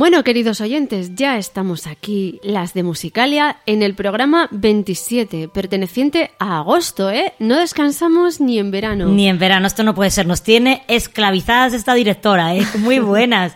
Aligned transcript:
Bueno, 0.00 0.24
queridos 0.24 0.62
oyentes, 0.62 1.14
ya 1.14 1.36
estamos 1.36 1.86
aquí, 1.86 2.40
las 2.42 2.72
de 2.72 2.82
Musicalia, 2.82 3.58
en 3.66 3.82
el 3.82 3.94
programa 3.94 4.48
27, 4.50 5.48
perteneciente 5.48 6.30
a 6.38 6.60
agosto, 6.60 7.10
¿eh? 7.10 7.34
No 7.38 7.58
descansamos 7.58 8.40
ni 8.40 8.58
en 8.58 8.70
verano. 8.70 9.08
Ni 9.08 9.28
en 9.28 9.38
verano, 9.38 9.66
esto 9.66 9.82
no 9.82 9.94
puede 9.94 10.10
ser. 10.10 10.26
Nos 10.26 10.42
tiene 10.42 10.84
esclavizadas 10.88 11.74
esta 11.74 11.92
directora, 11.92 12.54
¿eh? 12.54 12.66
Muy 12.78 12.98
buenas. 12.98 13.54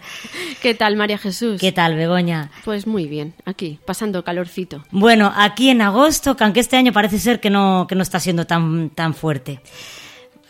¿Qué 0.60 0.74
tal, 0.74 0.96
María 0.96 1.16
Jesús? 1.16 1.58
¿Qué 1.58 1.72
tal, 1.72 1.96
Begoña? 1.96 2.50
Pues 2.62 2.86
muy 2.86 3.06
bien, 3.06 3.32
aquí, 3.46 3.78
pasando 3.86 4.22
calorcito. 4.22 4.84
Bueno, 4.90 5.32
aquí 5.34 5.70
en 5.70 5.80
agosto, 5.80 6.36
que 6.36 6.44
aunque 6.44 6.60
este 6.60 6.76
año 6.76 6.92
parece 6.92 7.18
ser 7.20 7.40
que 7.40 7.48
no, 7.48 7.86
que 7.88 7.94
no 7.94 8.02
está 8.02 8.20
siendo 8.20 8.46
tan, 8.46 8.90
tan 8.90 9.14
fuerte. 9.14 9.62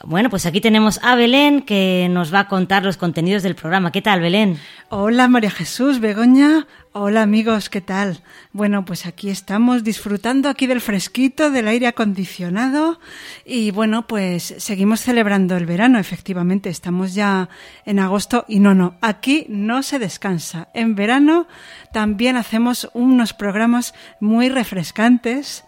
Bueno, 0.06 0.28
pues 0.28 0.44
aquí 0.44 0.60
tenemos 0.60 1.00
a 1.03 1.15
Belén 1.15 1.62
que 1.62 2.09
nos 2.10 2.32
va 2.32 2.41
a 2.41 2.48
contar 2.48 2.84
los 2.84 2.98
contenidos 2.98 3.42
del 3.42 3.54
programa. 3.54 3.91
¿Qué 3.91 4.03
tal, 4.03 4.20
Belén? 4.20 4.59
Hola 4.91 5.28
María 5.28 5.50
Jesús, 5.50 5.98
Begoña. 5.98 6.66
Hola 6.92 7.22
amigos, 7.22 7.70
¿qué 7.70 7.81
tal? 7.81 8.20
Bueno, 8.53 8.84
pues 8.84 9.06
aquí 9.06 9.31
estamos 9.31 9.82
disfrutando 9.82 10.50
aquí 10.50 10.66
del 10.66 10.82
fresquito, 10.82 11.50
del 11.50 11.69
aire 11.69 11.87
acondicionado 11.87 13.00
y 13.47 13.70
bueno, 13.70 14.06
pues 14.06 14.54
seguimos 14.59 15.00
celebrando 15.00 15.56
el 15.56 15.64
verano, 15.64 15.98
efectivamente, 15.98 16.69
estamos 16.69 17.14
ya 17.14 17.48
en 17.87 17.98
agosto 17.98 18.44
y 18.47 18.60
no, 18.60 18.75
no, 18.75 18.97
aquí 19.00 19.47
no 19.48 19.82
se 19.82 19.98
descansa. 19.98 20.69
En 20.75 20.94
verano 20.94 21.48
también 21.93 22.37
hacemos 22.37 22.91
unos 22.93 23.32
programas 23.32 23.94
muy 24.20 24.50
refrescantes 24.50 25.64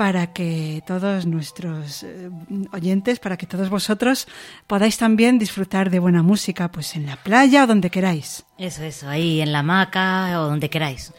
para 0.00 0.32
que 0.32 0.82
todos 0.86 1.26
nuestros 1.26 2.04
eh, 2.04 2.30
oyentes, 2.72 3.20
para 3.20 3.36
que 3.36 3.44
todos 3.44 3.68
vosotros 3.68 4.26
podáis 4.66 4.96
también 4.96 5.38
disfrutar 5.38 5.90
de 5.90 5.98
buena 5.98 6.22
música, 6.22 6.70
pues 6.70 6.96
en 6.96 7.04
la 7.04 7.16
playa 7.16 7.64
o 7.64 7.66
donde 7.66 7.90
queráis. 7.90 8.46
Eso, 8.56 8.82
eso, 8.82 9.10
ahí 9.10 9.42
en 9.42 9.52
la 9.52 9.58
hamaca 9.58 10.40
o 10.40 10.48
donde 10.48 10.70
queráis. 10.70 11.12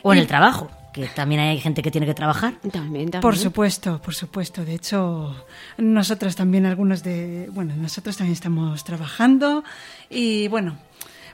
O 0.00 0.14
en 0.14 0.18
el 0.18 0.26
trabajo, 0.26 0.70
que 0.94 1.08
también 1.08 1.42
hay 1.42 1.60
gente 1.60 1.82
que 1.82 1.90
tiene 1.90 2.06
que 2.06 2.14
trabajar. 2.14 2.54
También, 2.72 3.10
también. 3.10 3.20
Por 3.20 3.36
supuesto, 3.36 4.00
por 4.00 4.14
supuesto. 4.14 4.64
De 4.64 4.76
hecho, 4.76 5.44
nosotros 5.76 6.34
también, 6.34 6.64
algunos 6.64 7.02
de, 7.02 7.50
bueno, 7.52 7.76
nosotros 7.76 8.16
también 8.16 8.32
estamos 8.32 8.82
trabajando 8.82 9.62
y 10.08 10.48
bueno, 10.48 10.78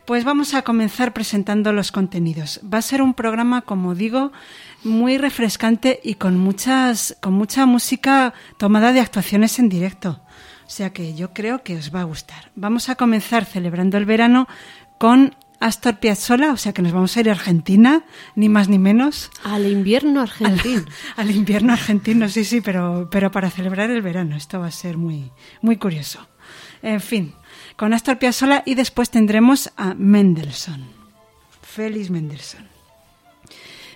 pues 0.08 0.24
vamos 0.24 0.54
a 0.54 0.62
comenzar 0.62 1.12
presentando 1.12 1.70
los 1.74 1.92
contenidos. 1.92 2.60
Va 2.64 2.78
a 2.78 2.82
ser 2.82 3.02
un 3.02 3.12
programa, 3.12 3.60
como 3.60 3.94
digo, 3.94 4.32
muy 4.84 5.18
refrescante 5.18 6.00
y 6.02 6.14
con 6.14 6.38
muchas, 6.38 7.16
con 7.20 7.34
mucha 7.34 7.66
música 7.66 8.34
tomada 8.56 8.92
de 8.92 9.00
actuaciones 9.00 9.58
en 9.58 9.68
directo. 9.68 10.20
O 10.66 10.70
sea 10.70 10.92
que 10.92 11.14
yo 11.14 11.32
creo 11.32 11.62
que 11.62 11.76
os 11.76 11.94
va 11.94 12.02
a 12.02 12.04
gustar. 12.04 12.50
Vamos 12.54 12.88
a 12.88 12.94
comenzar 12.94 13.44
celebrando 13.44 13.96
el 13.96 14.04
verano 14.04 14.46
con 14.98 15.34
Astor 15.60 15.98
Piazzolla, 15.98 16.52
o 16.52 16.56
sea 16.56 16.72
que 16.72 16.82
nos 16.82 16.92
vamos 16.92 17.16
a 17.16 17.20
ir 17.20 17.28
a 17.28 17.32
Argentina, 17.32 18.04
ni 18.36 18.48
más 18.48 18.68
ni 18.68 18.78
menos. 18.78 19.30
Al 19.44 19.66
invierno 19.66 20.20
argentino. 20.20 20.84
Al 21.16 21.30
invierno 21.30 21.72
argentino, 21.72 22.28
sí, 22.28 22.44
sí, 22.44 22.60
pero, 22.60 23.08
pero 23.10 23.30
para 23.30 23.50
celebrar 23.50 23.90
el 23.90 24.02
verano. 24.02 24.36
Esto 24.36 24.60
va 24.60 24.66
a 24.66 24.70
ser 24.70 24.96
muy, 24.96 25.32
muy 25.62 25.76
curioso. 25.76 26.28
En 26.82 27.00
fin, 27.00 27.34
con 27.76 27.92
Astor 27.92 28.18
Piazzolla 28.18 28.62
y 28.64 28.74
después 28.74 29.10
tendremos 29.10 29.72
a 29.76 29.94
Mendelssohn. 29.94 30.84
Félix 31.62 32.10
Mendelssohn. 32.10 32.67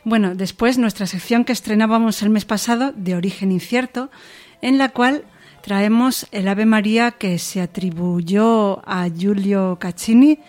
Bueno, 0.04 0.34
después 0.34 0.78
nuestra 0.78 1.06
sección 1.06 1.44
que 1.44 1.52
estrenábamos 1.52 2.22
el 2.22 2.30
mes 2.30 2.44
pasado, 2.44 2.92
de 2.96 3.14
origen 3.14 3.52
incierto, 3.52 4.10
en 4.60 4.76
la 4.76 4.88
cual 4.88 5.24
traemos 5.62 6.26
el 6.32 6.48
Ave 6.48 6.66
María 6.66 7.12
que 7.12 7.38
se 7.38 7.60
atribuyó 7.60 8.82
a 8.84 9.08
Giulio 9.08 9.78
Caccini, 9.78 10.40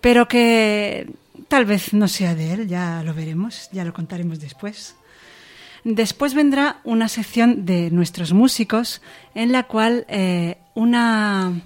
pero 0.00 0.28
que 0.28 1.10
tal 1.48 1.64
vez 1.64 1.92
no 1.92 2.06
sea 2.06 2.36
de 2.36 2.52
él, 2.52 2.68
ya 2.68 3.02
lo 3.02 3.12
veremos, 3.12 3.68
ya 3.72 3.84
lo 3.84 3.92
contaremos 3.92 4.38
después. 4.38 4.94
Después 5.82 6.34
vendrá 6.34 6.80
una 6.84 7.08
sección 7.08 7.66
de 7.66 7.90
nuestros 7.90 8.32
músicos 8.32 9.02
en 9.34 9.50
la 9.50 9.64
cual 9.64 10.06
eh, 10.08 10.58
una, 10.74 11.60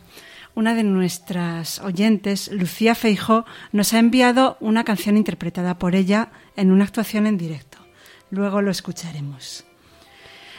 una 0.56 0.75
de 0.75 0.82
nuestras 0.82 1.81
oyentes, 1.81 2.50
Lucía 2.50 2.94
Feijó, 2.94 3.44
nos 3.73 3.93
ha 3.93 3.99
enviado 3.99 4.56
una 4.58 4.85
canción 4.85 5.19
interpretada 5.19 5.79
por 5.79 5.94
ella 5.94 6.31
en 6.56 6.73
una 6.73 6.85
actuación 6.85 7.26
en 7.26 7.37
directo. 7.37 7.76
Luego 8.31 8.62
lo 8.62 8.70
escucharemos. 8.70 9.67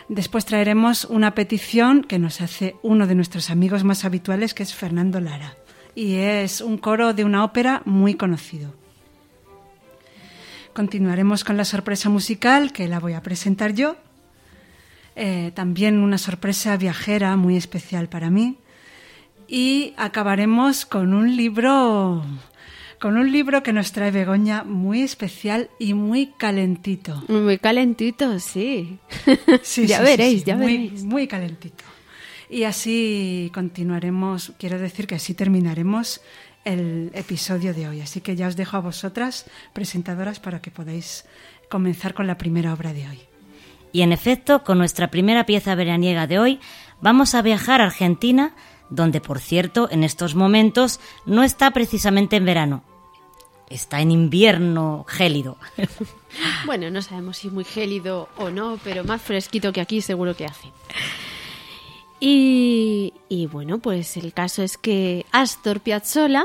Después 0.08 0.46
traeremos 0.46 1.04
una 1.06 1.34
petición 1.34 2.04
que 2.04 2.20
nos 2.20 2.42
hace 2.42 2.76
uno 2.84 3.08
de 3.08 3.16
nuestros 3.16 3.50
amigos 3.50 3.84
más 3.84 4.06
habituales, 4.06 4.54
que 4.54 4.62
es 4.62 4.74
Fernando 4.74 5.20
Lara. 5.20 5.58
Y 5.96 6.18
es 6.18 6.62
un 6.62 6.78
coro 6.78 7.16
de 7.16 7.24
una 7.24 7.44
ópera 7.44 7.82
muy 7.86 8.14
conocido. 8.14 8.76
Continuaremos 10.74 11.44
con 11.44 11.58
la 11.58 11.66
sorpresa 11.66 12.08
musical, 12.08 12.72
que 12.72 12.88
la 12.88 13.00
voy 13.00 13.14
a 13.14 13.24
presentar 13.24 13.74
yo. 13.74 13.98
Eh, 15.16 15.52
también 15.56 15.98
una 15.98 16.20
sorpresa 16.20 16.78
viajera 16.78 17.36
muy 17.36 17.58
especial 17.58 18.10
para 18.10 18.30
mí. 18.30 18.60
Y 19.48 19.94
acabaremos 19.98 20.86
con 20.86 21.14
un 21.14 21.36
libro 21.36 22.24
con 23.00 23.16
un 23.18 23.32
libro 23.32 23.62
que 23.62 23.74
nos 23.74 23.92
trae 23.92 24.12
Begoña 24.12 24.64
muy 24.64 25.02
especial 25.02 25.70
y 25.80 25.94
muy 25.94 26.34
calentito. 26.38 27.24
Muy 27.28 27.60
calentito, 27.60 28.40
sí. 28.40 28.98
Sí, 29.62 29.86
ya 29.88 30.00
sí, 30.00 30.04
veréis, 30.04 30.32
sí, 30.32 30.40
sí, 30.40 30.46
ya 30.46 30.56
muy, 30.56 30.66
veréis. 30.66 31.04
Muy 31.04 31.28
calentito. 31.28 31.84
Y 32.50 32.64
así 32.64 33.52
continuaremos, 33.54 34.54
quiero 34.58 34.80
decir 34.80 35.06
que 35.06 35.16
así 35.16 35.34
terminaremos 35.34 36.22
el 36.64 37.12
episodio 37.14 37.74
de 37.74 37.88
hoy. 37.88 38.02
Así 38.02 38.22
que 38.22 38.36
ya 38.36 38.48
os 38.48 38.56
dejo 38.56 38.78
a 38.78 38.82
vosotras, 38.82 39.46
presentadoras, 39.74 40.40
para 40.40 40.62
que 40.62 40.72
podáis 40.72 41.26
comenzar 41.70 42.14
con 42.14 42.26
la 42.26 42.38
primera 42.38 42.74
obra 42.74 42.94
de 42.94 43.08
hoy. 43.08 43.20
Y 43.92 44.02
en 44.02 44.12
efecto, 44.12 44.64
con 44.64 44.78
nuestra 44.78 45.10
primera 45.10 45.46
pieza 45.46 45.76
veraniega 45.76 46.28
de 46.28 46.40
hoy, 46.40 46.60
vamos 47.02 47.36
a 47.36 47.42
viajar 47.42 47.82
a 47.82 47.86
Argentina, 47.86 48.54
donde, 48.90 49.22
por 49.22 49.40
cierto, 49.40 49.88
en 49.92 50.04
estos 50.04 50.36
momentos 50.36 51.00
no 51.26 51.44
está 51.44 51.72
precisamente 51.72 52.36
en 52.38 52.46
verano. 52.46 52.84
Está 53.70 54.02
en 54.02 54.12
invierno 54.12 55.06
gélido. 55.08 55.58
Bueno, 56.66 56.92
no 56.92 57.02
sabemos 57.02 57.38
si 57.38 57.50
muy 57.50 57.64
gélido 57.64 58.30
o 58.38 58.52
no, 58.52 58.78
pero 58.84 59.04
más 59.04 59.22
fresquito 59.22 59.72
que 59.74 59.82
aquí 59.82 60.02
seguro 60.02 60.36
que 60.36 60.46
hace. 60.46 60.72
Y, 62.20 63.14
y 63.30 63.48
bueno, 63.48 63.80
pues 63.80 64.18
el 64.18 64.34
caso 64.34 64.62
es 64.62 64.78
que 64.78 65.26
Astor 65.32 65.80
Piazzolla 65.80 66.44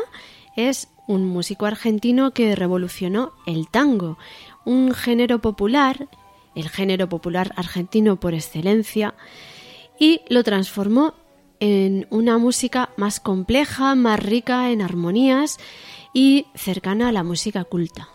es 0.56 0.88
un 1.06 1.26
músico 1.26 1.66
argentino 1.66 2.32
que 2.32 2.54
revolucionó 2.54 3.32
el 3.46 3.68
tango, 3.68 4.18
un 4.64 4.94
género 4.94 5.40
popular, 5.40 6.08
el 6.54 6.68
género 6.68 7.08
popular 7.08 7.52
argentino 7.56 8.16
por 8.16 8.34
excelencia, 8.34 9.14
y 9.98 10.22
lo 10.28 10.42
transformó 10.42 11.14
en 11.62 12.08
una 12.10 12.38
música 12.38 12.90
más 12.96 13.20
compleja, 13.20 13.94
más 13.94 14.18
rica 14.18 14.72
en 14.72 14.82
armonías 14.82 15.58
y 16.12 16.46
cercana 16.56 17.08
a 17.08 17.12
la 17.12 17.22
música 17.22 17.62
culta. 17.62 18.08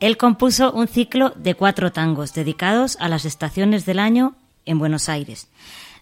Él 0.00 0.16
compuso 0.16 0.72
un 0.72 0.88
ciclo 0.88 1.34
de 1.36 1.54
cuatro 1.54 1.92
tangos 1.92 2.32
dedicados 2.32 2.96
a 2.98 3.10
las 3.10 3.26
estaciones 3.26 3.84
del 3.84 3.98
año 3.98 4.36
en 4.64 4.78
Buenos 4.78 5.10
Aires. 5.10 5.48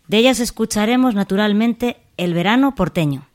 De 0.06 0.18
ellas 0.18 0.38
escucharemos 0.38 1.16
naturalmente 1.16 1.96
El 2.16 2.34
verano 2.34 2.76
porteño. 2.76 3.26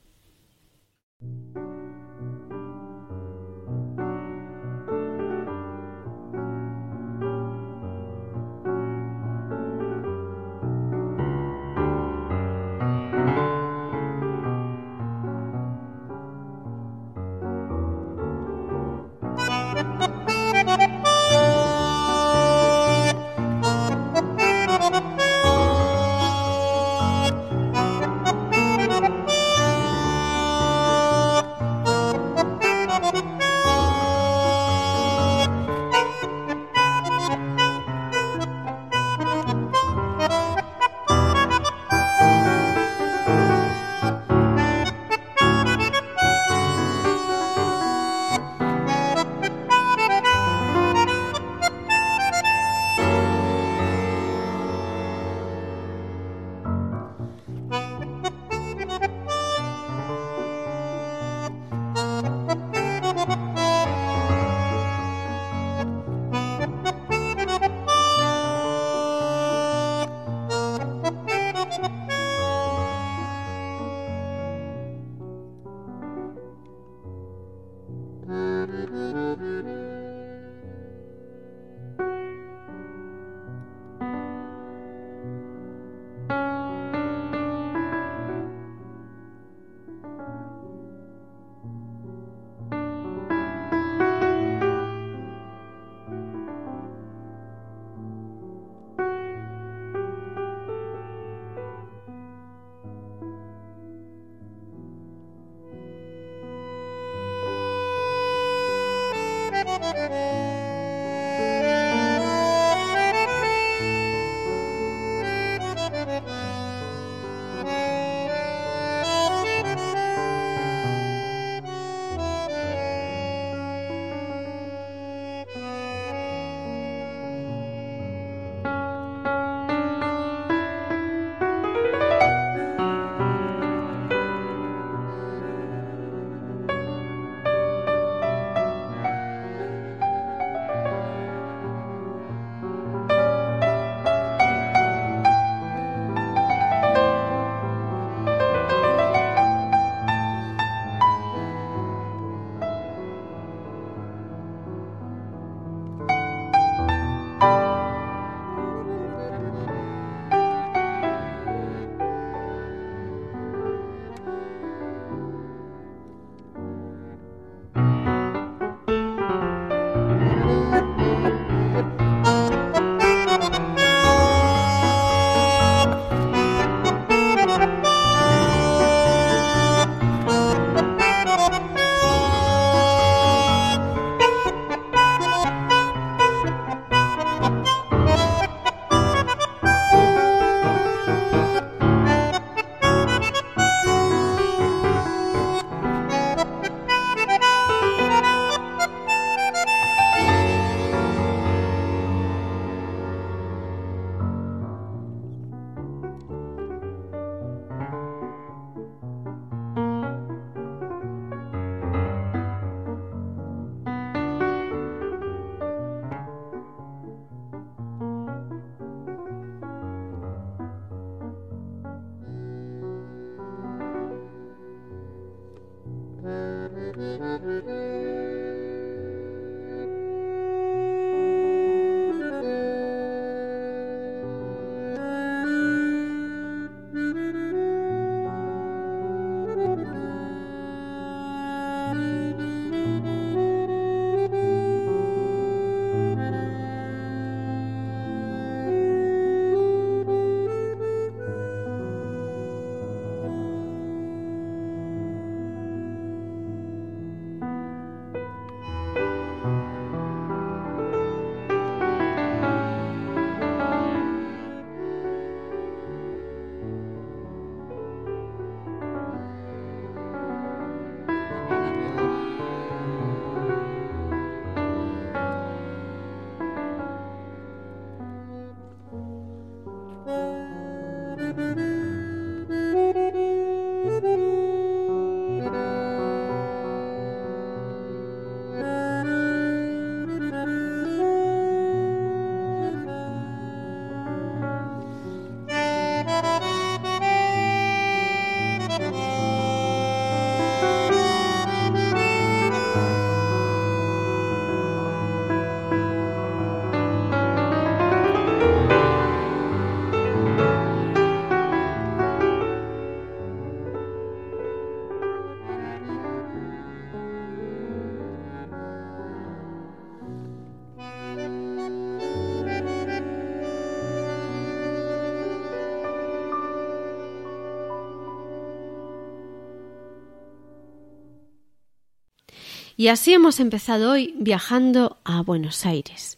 Y 332.80 332.88
así 332.88 333.12
hemos 333.12 333.42
empezado 333.42 333.92
hoy 333.92 334.14
viajando 334.18 334.95
a 335.04 335.21
Buenos 335.21 335.66
Aires. 335.66 336.18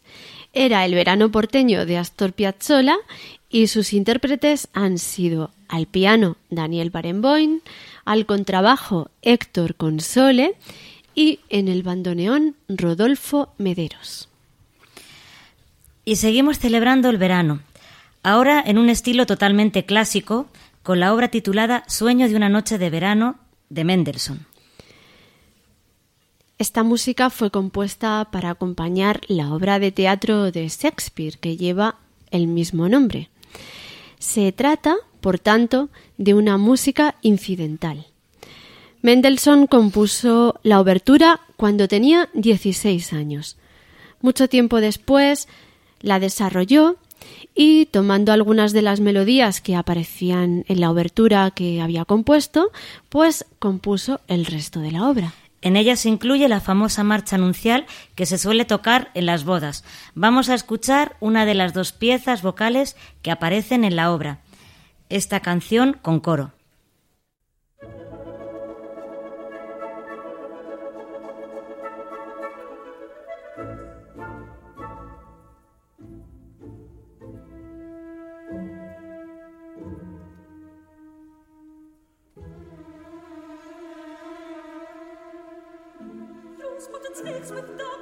Era 0.52 0.84
el 0.84 0.94
verano 0.94 1.28
porteño 1.28 1.86
de 1.86 1.98
Astor 1.98 2.34
Piazzolla 2.34 2.98
y 3.50 3.66
sus 3.66 3.92
intérpretes 3.92 4.68
han 4.72 4.98
sido 4.98 5.50
al 5.66 5.86
piano 5.86 6.36
Daniel 6.50 6.90
Barenboim, 6.90 7.62
al 8.04 8.26
contrabajo 8.26 9.10
Héctor 9.22 9.74
Console 9.74 10.54
y 11.16 11.40
en 11.48 11.66
el 11.66 11.82
bandoneón 11.82 12.54
Rodolfo 12.68 13.52
Mederos. 13.58 14.28
Y 16.04 16.14
seguimos 16.14 16.60
celebrando 16.60 17.10
el 17.10 17.18
verano, 17.18 17.58
ahora 18.22 18.62
en 18.64 18.78
un 18.78 18.88
estilo 18.88 19.26
totalmente 19.26 19.84
clásico, 19.84 20.46
con 20.84 21.00
la 21.00 21.12
obra 21.12 21.26
titulada 21.26 21.82
Sueño 21.88 22.28
de 22.28 22.36
una 22.36 22.48
noche 22.48 22.78
de 22.78 22.88
verano 22.88 23.40
de 23.68 23.82
Mendelssohn. 23.82 24.51
Esta 26.62 26.84
música 26.84 27.28
fue 27.28 27.50
compuesta 27.50 28.28
para 28.30 28.50
acompañar 28.50 29.20
la 29.26 29.52
obra 29.52 29.80
de 29.80 29.90
teatro 29.90 30.52
de 30.52 30.68
Shakespeare 30.68 31.36
que 31.40 31.56
lleva 31.56 31.96
el 32.30 32.46
mismo 32.46 32.88
nombre. 32.88 33.30
Se 34.20 34.52
trata, 34.52 34.94
por 35.20 35.40
tanto, 35.40 35.88
de 36.18 36.34
una 36.34 36.58
música 36.58 37.16
incidental. 37.20 38.06
Mendelssohn 39.00 39.66
compuso 39.66 40.60
la 40.62 40.78
obertura 40.78 41.40
cuando 41.56 41.88
tenía 41.88 42.28
16 42.32 43.12
años. 43.12 43.56
Mucho 44.20 44.48
tiempo 44.48 44.80
después 44.80 45.48
la 46.00 46.20
desarrolló 46.20 46.94
y 47.56 47.86
tomando 47.86 48.32
algunas 48.32 48.72
de 48.72 48.82
las 48.82 49.00
melodías 49.00 49.60
que 49.60 49.74
aparecían 49.74 50.64
en 50.68 50.80
la 50.80 50.92
obertura 50.92 51.50
que 51.50 51.80
había 51.80 52.04
compuesto, 52.04 52.70
pues 53.08 53.46
compuso 53.58 54.20
el 54.28 54.46
resto 54.46 54.78
de 54.78 54.92
la 54.92 55.08
obra. 55.08 55.34
En 55.62 55.76
ella 55.76 55.96
se 55.96 56.08
incluye 56.08 56.48
la 56.48 56.60
famosa 56.60 57.04
marcha 57.04 57.36
anuncial 57.36 57.86
que 58.16 58.26
se 58.26 58.36
suele 58.36 58.64
tocar 58.64 59.10
en 59.14 59.26
las 59.26 59.44
bodas. 59.44 59.84
Vamos 60.14 60.48
a 60.48 60.54
escuchar 60.54 61.16
una 61.20 61.46
de 61.46 61.54
las 61.54 61.72
dos 61.72 61.92
piezas 61.92 62.42
vocales 62.42 62.96
que 63.22 63.30
aparecen 63.30 63.84
en 63.84 63.96
la 63.96 64.12
obra. 64.12 64.40
Esta 65.08 65.40
canción 65.40 65.96
con 66.02 66.18
coro. 66.18 66.52
takes 87.14 87.50
with 87.50 87.76
the 87.76 88.01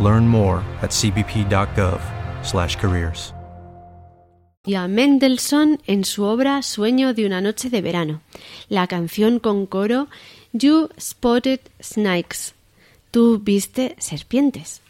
Learn 0.00 0.28
more 0.28 0.62
at 0.82 0.90
cbp.gov/careers. 0.90 3.34
y 4.68 4.74
a 4.74 4.86
Mendelssohn 4.86 5.80
en 5.86 6.04
su 6.04 6.24
obra 6.24 6.62
Sueño 6.62 7.14
de 7.14 7.24
una 7.24 7.40
noche 7.40 7.70
de 7.70 7.80
verano, 7.80 8.20
la 8.68 8.86
canción 8.86 9.38
con 9.38 9.64
coro 9.64 10.08
You 10.52 10.90
Spotted 11.00 11.60
Snakes, 11.82 12.52
Tú 13.10 13.38
viste 13.38 13.96
serpientes. 13.98 14.82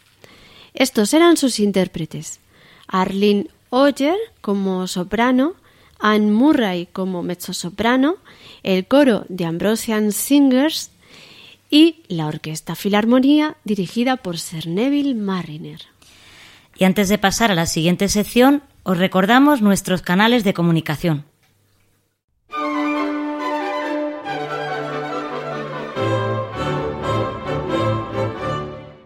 Estos 0.74 1.14
eran 1.14 1.36
sus 1.36 1.60
intérpretes, 1.60 2.40
Arlene 2.88 3.46
Oyer 3.70 4.16
como 4.40 4.88
soprano, 4.88 5.54
Anne 6.00 6.32
Murray 6.32 6.86
como 6.86 7.22
mezzosoprano, 7.22 8.16
el 8.64 8.84
coro 8.86 9.26
de 9.28 9.44
Ambrosian 9.44 10.10
Singers 10.10 10.90
y 11.70 12.02
la 12.08 12.26
Orquesta 12.26 12.74
Filarmonía 12.74 13.56
dirigida 13.64 14.16
por 14.16 14.38
Sir 14.38 14.66
Neville 14.66 15.14
Marriner. 15.14 15.82
Y 16.76 16.84
antes 16.84 17.08
de 17.08 17.16
pasar 17.18 17.50
a 17.50 17.54
la 17.54 17.64
siguiente 17.66 18.08
sección, 18.08 18.62
os 18.84 18.96
recordamos 18.96 19.60
nuestros 19.62 20.02
canales 20.02 20.44
de 20.44 20.54
comunicación. 20.54 21.24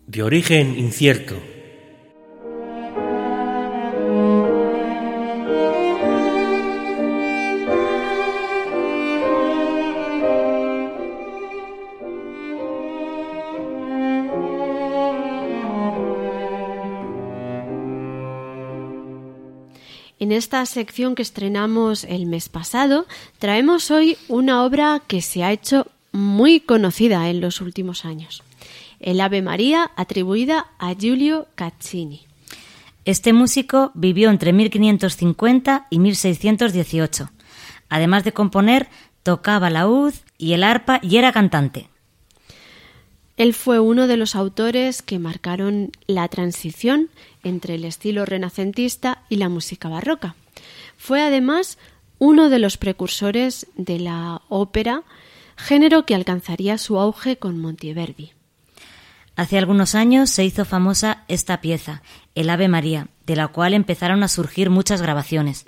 de 0.07 0.23
origen 0.23 0.79
incierto. 0.79 1.54
Esta 20.55 20.67
sección 20.67 21.17
que 21.17 21.23
estrenamos 21.23 22.05
el 22.05 22.27
mes 22.27 22.49
pasado, 22.49 23.07
traemos 23.41 23.91
hoy 23.91 24.17
una 24.29 24.63
obra 24.63 25.03
que 25.05 25.21
se 25.21 25.43
ha 25.43 25.51
hecho 25.51 25.89
muy 26.13 26.61
conocida 26.61 27.29
en 27.29 27.41
los 27.41 27.61
últimos 27.61 28.05
años. 28.05 28.45
El 29.01 29.21
Ave 29.21 29.43
María 29.43 29.91
atribuida 29.97 30.69
a 30.79 30.95
Giulio 30.95 31.49
Caccini. 31.57 32.21
Este 33.05 33.33
músico 33.33 33.91
vivió 33.95 34.31
entre 34.31 34.53
1550 34.53 35.89
y 35.91 35.99
1618. 35.99 37.31
Además 37.89 38.23
de 38.23 38.33
componer, 38.33 38.89
tocaba 39.25 39.71
la 39.71 39.89
ud 39.89 40.15
y 40.39 40.53
el 40.53 40.63
arpa 40.63 41.01
y 41.03 41.17
era 41.17 41.33
cantante. 41.33 41.89
Él 43.37 43.55
fue 43.55 43.81
uno 43.81 44.07
de 44.07 44.17
los 44.17 44.37
autores 44.37 45.03
que 45.03 45.19
marcaron 45.19 45.91
la 46.07 46.29
transición 46.29 47.11
entre 47.43 47.75
el 47.75 47.85
estilo 47.85 48.25
renacentista 48.25 49.25
y 49.29 49.35
la 49.39 49.49
música 49.49 49.89
barroca. 49.89 50.37
Fue 51.05 51.21
además 51.21 51.77
uno 52.19 52.49
de 52.49 52.59
los 52.59 52.79
precursores 52.79 53.67
de 53.77 53.99
la 53.99 54.41
ópera, 54.49 55.03
género 55.55 56.07
que 56.07 56.15
alcanzaría 56.15 56.79
su 56.79 56.99
auge 56.99 57.37
con 57.37 57.61
Monteverdi. 57.61 58.33
Hace 59.37 59.59
algunos 59.59 59.95
años 59.95 60.31
se 60.31 60.47
hizo 60.47 60.65
famosa 60.65 61.25
esta 61.29 61.61
pieza, 61.61 62.01
el 62.35 62.49
Ave 62.49 62.69
María, 62.69 63.09
de 63.27 63.37
la 63.37 63.49
cual 63.49 63.75
empezaron 63.75 64.23
a 64.23 64.29
surgir 64.29 64.71
muchas 64.71 65.03
grabaciones. 65.03 65.67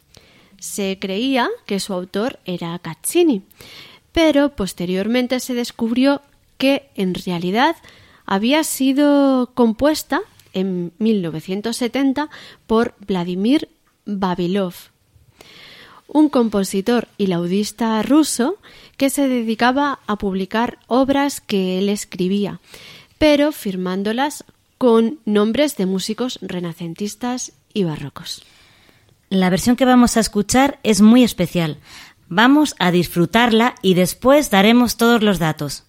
Se 0.58 0.98
creía 0.98 1.50
que 1.66 1.80
su 1.80 1.92
autor 1.92 2.38
era 2.46 2.78
Caccini, 2.78 3.42
pero 4.12 4.56
posteriormente 4.56 5.38
se 5.40 5.52
descubrió 5.52 6.22
que 6.56 6.88
en 6.94 7.12
realidad 7.12 7.76
había 8.24 8.64
sido 8.64 9.50
compuesta 9.52 10.22
en 10.54 10.94
1970 10.98 12.30
por 12.66 12.94
Vladimir 13.06 13.68
Babilov, 14.06 14.72
un 16.08 16.28
compositor 16.28 17.08
y 17.18 17.26
laudista 17.26 18.02
ruso 18.02 18.56
que 18.96 19.10
se 19.10 19.28
dedicaba 19.28 20.00
a 20.06 20.16
publicar 20.16 20.78
obras 20.86 21.40
que 21.40 21.78
él 21.78 21.88
escribía, 21.88 22.60
pero 23.18 23.52
firmándolas 23.52 24.44
con 24.78 25.18
nombres 25.24 25.76
de 25.76 25.86
músicos 25.86 26.38
renacentistas 26.42 27.52
y 27.72 27.84
barrocos. 27.84 28.44
La 29.28 29.50
versión 29.50 29.76
que 29.76 29.84
vamos 29.84 30.16
a 30.16 30.20
escuchar 30.20 30.78
es 30.82 31.00
muy 31.00 31.24
especial. 31.24 31.78
Vamos 32.28 32.74
a 32.78 32.90
disfrutarla 32.90 33.74
y 33.82 33.94
después 33.94 34.50
daremos 34.50 34.96
todos 34.96 35.22
los 35.22 35.38
datos. 35.38 35.85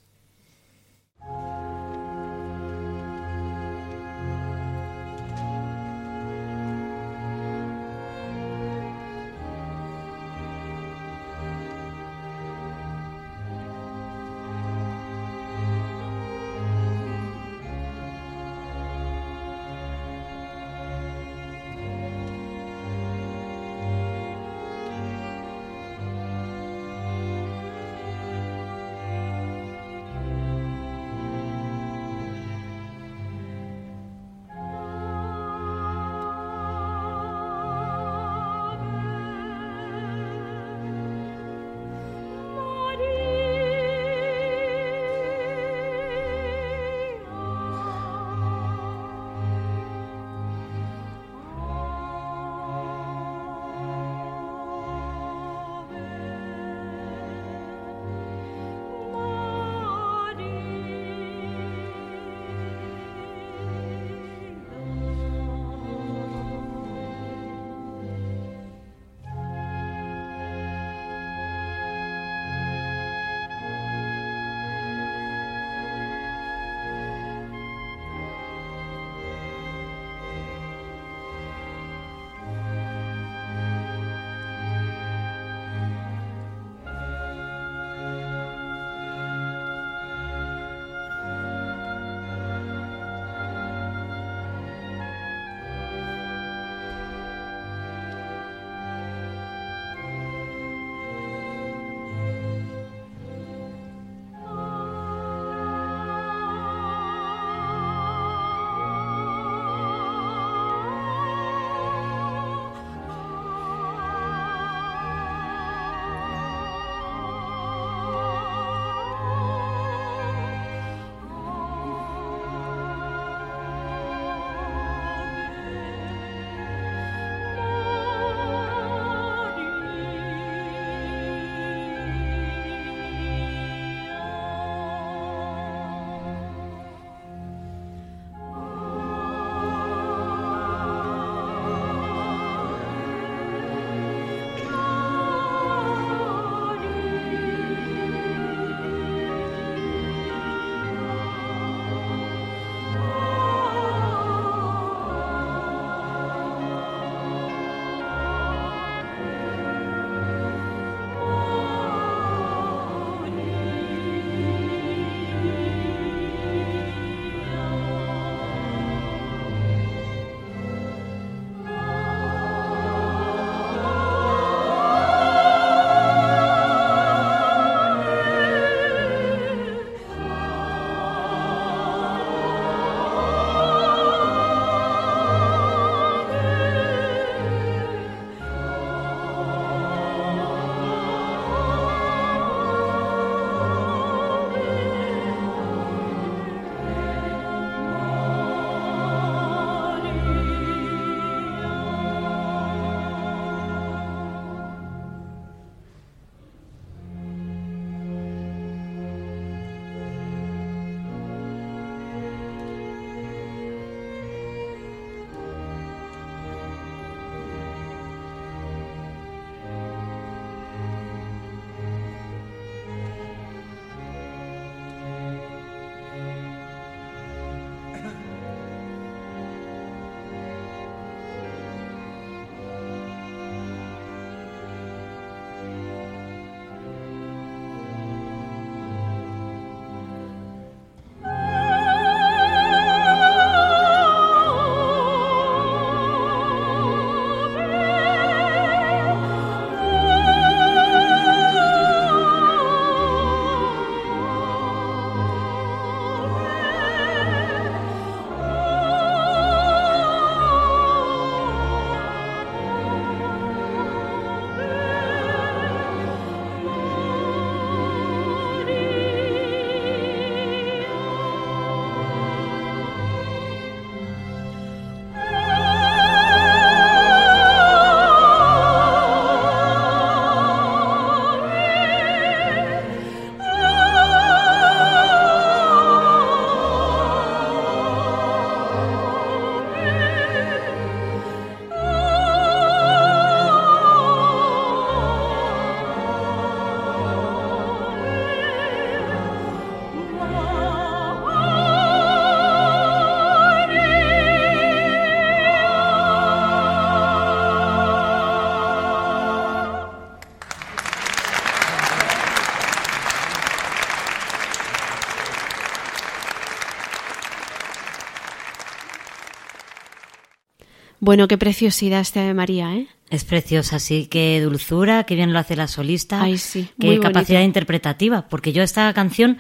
Bueno, 321.08 321.30
qué 321.30 321.38
preciosidad 321.38 322.02
este 322.02 322.20
Ave 322.20 322.34
María, 322.34 322.76
¿eh? 322.76 322.86
Es 323.10 323.24
preciosa, 323.24 323.80
sí, 323.80 324.08
qué 324.12 324.42
dulzura, 324.42 325.06
qué 325.06 325.16
bien 325.16 325.32
lo 325.32 325.40
hace 325.40 325.56
la 325.56 325.70
solista, 325.70 326.22
Ay, 326.22 326.38
sí, 326.38 326.68
qué 326.78 326.88
muy 326.88 327.00
capacidad 327.00 327.40
bonito. 327.40 327.48
interpretativa, 327.48 328.28
porque 328.28 328.52
yo 328.52 328.62
esta 328.62 328.94
canción 328.94 329.38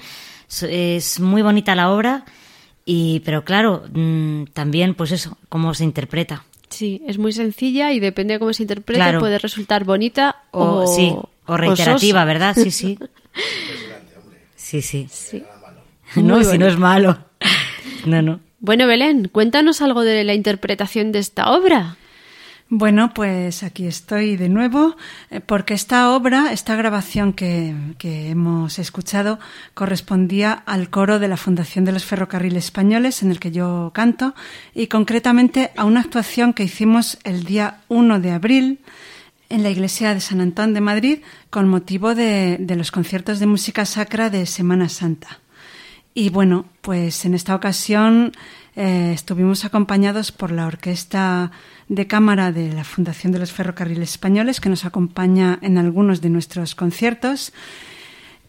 es 0.62 1.20
muy 1.20 1.42
bonita 1.42 1.76
la 1.76 1.92
obra 1.92 2.24
y 2.86 3.20
pero 3.26 3.44
claro, 3.44 3.84
mm, 3.92 4.46
también 4.54 4.94
pues 4.96 5.12
eso, 5.12 5.38
cómo 5.50 5.74
se 5.74 5.84
interpreta. 5.84 6.46
Sí, 6.70 7.02
es 7.06 7.18
muy 7.18 7.34
sencilla 7.34 7.92
y 7.92 8.00
depende 8.00 8.36
de 8.36 8.40
cómo 8.40 8.54
se 8.54 8.64
interprete 8.64 9.00
Claro. 9.00 9.20
puede 9.20 9.38
resultar 9.38 9.84
bonita 9.84 10.44
O, 10.52 10.64
o, 10.64 10.88
sí, 10.88 11.14
o 11.48 11.58
reiterativa. 11.58 12.24
¿verdad? 12.24 12.56
Sí, 12.56 12.72
sí. 12.72 12.98
Sí, 14.56 14.82
sí. 14.82 15.08
Sí. 15.12 15.44
No, 16.16 16.42
si 16.46 16.58
no 16.58 16.68
es 16.68 16.78
malo. 16.78 17.18
No, 18.06 18.22
no. 18.22 18.40
Bueno, 18.60 18.88
Belén, 18.88 19.28
cuéntanos 19.28 19.82
algo 19.82 20.02
de 20.02 20.24
la 20.24 20.34
interpretación 20.34 21.12
de 21.12 21.20
esta 21.20 21.52
obra. 21.52 21.98
Bueno, 22.70 23.14
pues 23.14 23.64
aquí 23.64 23.86
estoy 23.86 24.36
de 24.36 24.50
nuevo, 24.50 24.98
eh, 25.30 25.40
porque 25.40 25.74
esta 25.74 26.12
obra, 26.12 26.52
esta 26.52 26.76
grabación 26.76 27.32
que, 27.32 27.74
hemos 28.02 28.80
escuchado, 28.80 29.40
correspondía 29.74 30.52
al 30.66 30.90
coro 30.90 31.20
de 31.20 31.30
la 31.30 31.38
Fundación 31.38 31.86
de 31.86 31.94
los 31.94 32.04
Ferrocarriles 32.04 32.66
Españoles, 32.66 33.24
en 33.24 33.32
el 33.32 33.40
que 33.40 33.52
yo 33.52 33.92
canto, 33.94 34.34
y 34.74 34.88
concretamente 34.88 35.72
a 35.78 35.86
una 35.86 36.02
actuación 36.02 36.52
que 36.54 36.64
hicimos 36.64 37.20
el 37.24 37.46
día 37.46 37.82
1 37.88 38.20
de 38.20 38.32
abril 38.32 38.80
en 39.50 39.64
la 39.64 39.70
iglesia 39.70 40.14
de 40.14 40.20
San 40.20 40.42
Antón 40.42 40.74
de 40.74 40.82
Madrid, 40.82 41.20
con 41.50 41.70
motivo 41.70 42.16
de 42.16 42.76
los 42.76 42.92
conciertos 42.92 43.40
de 43.40 43.46
música 43.46 43.86
sacra 43.86 44.30
de 44.30 44.46
Semana 44.46 44.90
Santa. 44.90 45.40
Y 46.18 46.32
bueno, 46.32 46.66
pues 46.82 47.26
en 47.26 47.36
esta 47.36 47.54
ocasión 47.54 48.32
eh, 48.76 49.12
estuvimos 49.14 49.66
acompañados 49.66 50.32
por 50.32 50.50
la 50.50 50.66
Orquesta 50.66 51.52
de 51.90 52.08
Cámara 52.08 52.52
de 52.52 52.74
la 52.74 52.84
Fundación 52.84 53.32
de 53.32 53.38
los 53.38 53.52
Ferrocarriles 53.52 54.10
Españoles, 54.10 54.60
que 54.60 54.68
nos 54.68 54.84
acompaña 54.84 55.60
en 55.62 55.78
algunos 55.78 56.20
de 56.22 56.32
nuestros 56.32 56.74
conciertos. 56.74 57.54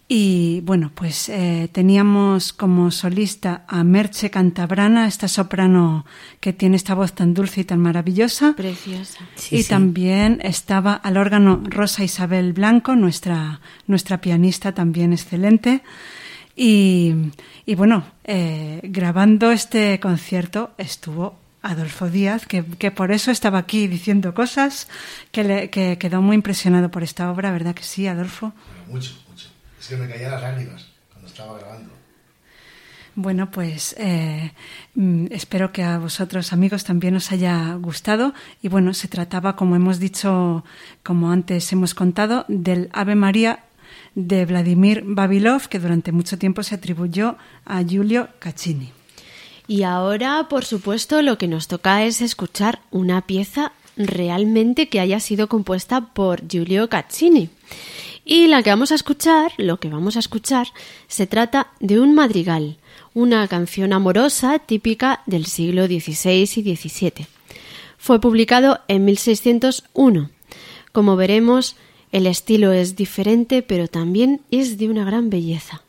Y 0.08 0.62
bueno, 0.62 0.92
pues 0.94 1.28
eh, 1.28 1.68
teníamos 1.70 2.54
como 2.54 2.90
solista 2.90 3.66
a 3.68 3.84
Merche 3.84 4.30
Cantabrana, 4.30 5.06
esta 5.06 5.28
soprano 5.28 6.06
que 6.40 6.54
tiene 6.54 6.76
esta 6.76 6.94
voz 6.94 7.12
tan 7.12 7.34
dulce 7.34 7.60
y 7.60 7.64
tan 7.64 7.80
maravillosa. 7.80 8.54
Preciosa. 8.56 9.26
Sí, 9.34 9.56
y 9.56 9.62
sí. 9.64 9.68
también 9.68 10.40
estaba 10.42 10.94
al 10.94 11.18
órgano 11.18 11.62
Rosa 11.64 12.02
Isabel 12.02 12.54
Blanco, 12.54 12.96
nuestra, 12.96 13.60
nuestra 13.86 14.22
pianista 14.22 14.72
también 14.72 15.12
excelente. 15.12 15.82
Y, 16.60 17.14
y 17.66 17.76
bueno, 17.76 18.04
eh, 18.24 18.80
grabando 18.82 19.52
este 19.52 20.00
concierto 20.00 20.72
estuvo 20.76 21.38
Adolfo 21.62 22.10
Díaz, 22.10 22.46
que, 22.46 22.64
que 22.64 22.90
por 22.90 23.12
eso 23.12 23.30
estaba 23.30 23.58
aquí 23.58 23.86
diciendo 23.86 24.34
cosas, 24.34 24.88
que, 25.30 25.44
le, 25.44 25.70
que 25.70 25.98
quedó 25.98 26.20
muy 26.20 26.34
impresionado 26.34 26.90
por 26.90 27.04
esta 27.04 27.30
obra, 27.30 27.52
¿verdad 27.52 27.76
que 27.76 27.84
sí, 27.84 28.08
Adolfo? 28.08 28.52
Mucho, 28.88 29.14
mucho. 29.30 29.50
Es 29.78 29.86
que 29.86 29.96
me 29.98 30.08
caían 30.08 30.32
las 30.32 30.42
lágrimas 30.42 30.88
cuando 31.12 31.28
estaba 31.28 31.56
grabando. 31.60 31.92
Bueno, 33.14 33.52
pues 33.52 33.94
eh, 33.96 34.52
mm, 34.96 35.26
espero 35.30 35.70
que 35.70 35.84
a 35.84 35.98
vosotros, 35.98 36.52
amigos, 36.52 36.82
también 36.82 37.14
os 37.14 37.30
haya 37.30 37.72
gustado. 37.74 38.34
Y 38.62 38.68
bueno, 38.68 38.94
se 38.94 39.06
trataba, 39.06 39.54
como 39.54 39.76
hemos 39.76 40.00
dicho, 40.00 40.64
como 41.04 41.30
antes 41.30 41.72
hemos 41.72 41.94
contado, 41.94 42.44
del 42.48 42.90
Ave 42.92 43.14
María 43.14 43.64
de 44.14 44.44
Vladimir 44.46 45.02
Babilov, 45.04 45.68
que 45.68 45.78
durante 45.78 46.12
mucho 46.12 46.38
tiempo 46.38 46.62
se 46.62 46.74
atribuyó 46.74 47.36
a 47.64 47.82
Giulio 47.82 48.28
Caccini. 48.38 48.92
Y 49.66 49.82
ahora, 49.82 50.48
por 50.48 50.64
supuesto, 50.64 51.20
lo 51.22 51.36
que 51.36 51.46
nos 51.46 51.68
toca 51.68 52.04
es 52.04 52.22
escuchar 52.22 52.80
una 52.90 53.22
pieza 53.22 53.72
realmente 53.96 54.88
que 54.88 55.00
haya 55.00 55.20
sido 55.20 55.48
compuesta 55.48 56.12
por 56.14 56.48
Giulio 56.48 56.88
Caccini. 56.88 57.50
Y 58.24 58.46
la 58.46 58.62
que 58.62 58.70
vamos 58.70 58.92
a 58.92 58.94
escuchar, 58.94 59.52
lo 59.56 59.78
que 59.80 59.88
vamos 59.88 60.16
a 60.16 60.20
escuchar, 60.20 60.68
se 61.06 61.26
trata 61.26 61.68
de 61.80 61.98
un 61.98 62.14
madrigal, 62.14 62.76
una 63.14 63.46
canción 63.48 63.92
amorosa 63.92 64.58
típica 64.58 65.22
del 65.26 65.46
siglo 65.46 65.86
XVI 65.86 66.42
y 66.42 66.76
XVII. 66.76 67.26
Fue 67.96 68.20
publicado 68.20 68.80
en 68.86 69.04
1601. 69.04 70.30
Como 70.92 71.16
veremos, 71.16 71.76
el 72.12 72.26
estilo 72.26 72.72
es 72.72 72.96
diferente, 72.96 73.62
pero 73.62 73.88
también 73.88 74.40
es 74.50 74.78
de 74.78 74.88
una 74.88 75.04
gran 75.04 75.30
belleza. 75.30 75.82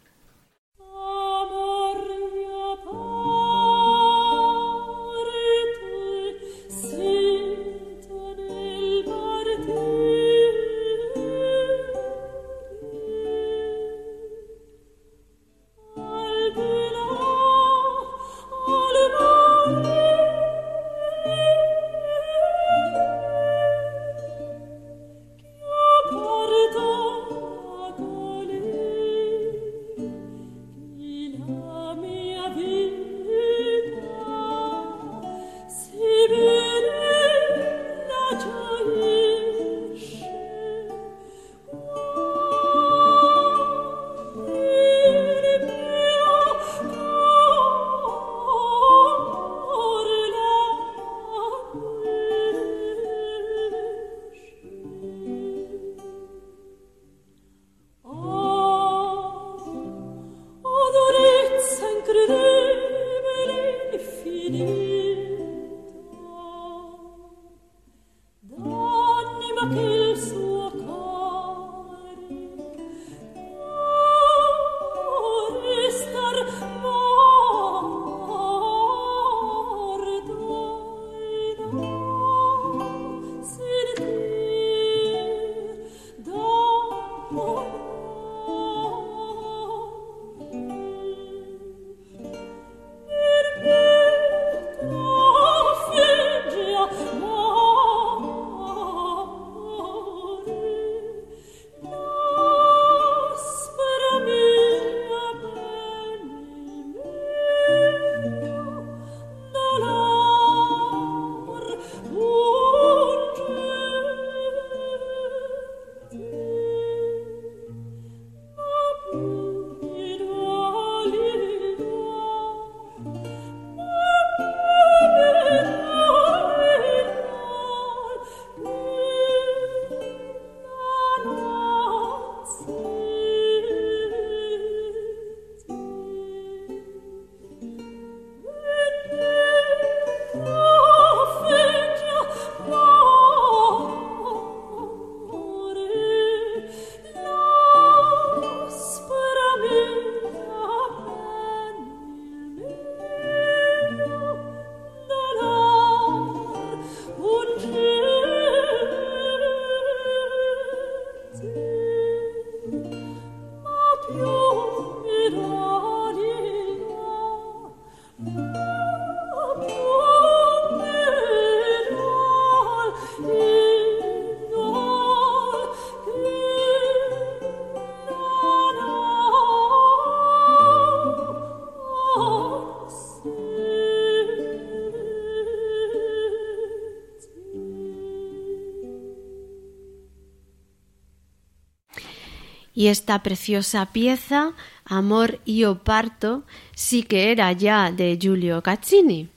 Y 192.79 192.87
esta 192.87 193.21
preciosa 193.23 193.87
pieza, 193.87 194.53
Amor 194.85 195.41
io 195.43 195.79
parto, 195.79 196.43
sí 196.75 197.03
que 197.03 197.29
era 197.29 197.51
ya 197.51 197.91
de 197.91 198.17
Giulio 198.17 198.63
Caccini. 198.63 199.27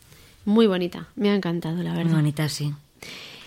Muy 0.44 0.68
bonita, 0.68 1.08
me 1.16 1.28
ha 1.28 1.34
encantado, 1.34 1.82
la 1.82 1.90
verdad. 1.90 2.04
Muy 2.04 2.14
bonita, 2.14 2.48
sí. 2.48 2.72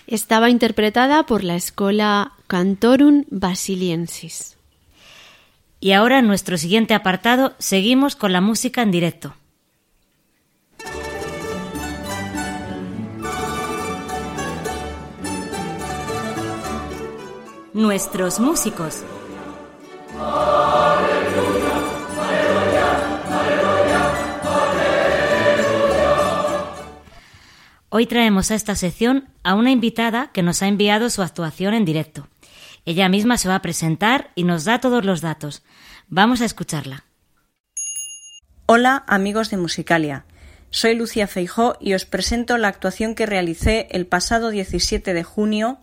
Estaba 0.05 0.49
interpretada 0.49 1.25
por 1.25 1.45
la 1.45 1.55
Escola 1.55 2.33
Cantorum 2.47 3.23
Basiliensis. 3.29 4.57
Y 5.79 5.93
ahora 5.93 6.19
en 6.19 6.27
nuestro 6.27 6.57
siguiente 6.57 6.93
apartado 6.93 7.53
seguimos 7.57 8.17
con 8.17 8.33
la 8.33 8.41
música 8.41 8.81
en 8.81 8.91
directo. 8.91 9.33
Nuestros 17.73 18.41
músicos. 18.41 19.05
Hoy 27.97 28.07
traemos 28.07 28.51
a 28.51 28.55
esta 28.55 28.75
sección 28.75 29.29
a 29.41 29.53
una 29.53 29.71
invitada 29.71 30.29
que 30.33 30.43
nos 30.43 30.61
ha 30.61 30.67
enviado 30.67 31.09
su 31.09 31.21
actuación 31.21 31.73
en 31.73 31.85
directo. 31.85 32.27
Ella 32.83 33.07
misma 33.07 33.37
se 33.37 33.47
va 33.47 33.55
a 33.55 33.61
presentar 33.61 34.31
y 34.35 34.43
nos 34.43 34.65
da 34.65 34.81
todos 34.81 35.05
los 35.05 35.21
datos. 35.21 35.63
Vamos 36.09 36.41
a 36.41 36.45
escucharla. 36.45 37.05
Hola 38.65 39.05
amigos 39.07 39.49
de 39.49 39.55
Musicalia. 39.55 40.25
Soy 40.71 40.95
Lucia 40.95 41.25
Feijó 41.25 41.77
y 41.79 41.93
os 41.93 42.03
presento 42.03 42.57
la 42.57 42.67
actuación 42.67 43.15
que 43.15 43.25
realicé 43.25 43.87
el 43.91 44.07
pasado 44.07 44.49
17 44.49 45.13
de 45.13 45.23
junio 45.23 45.79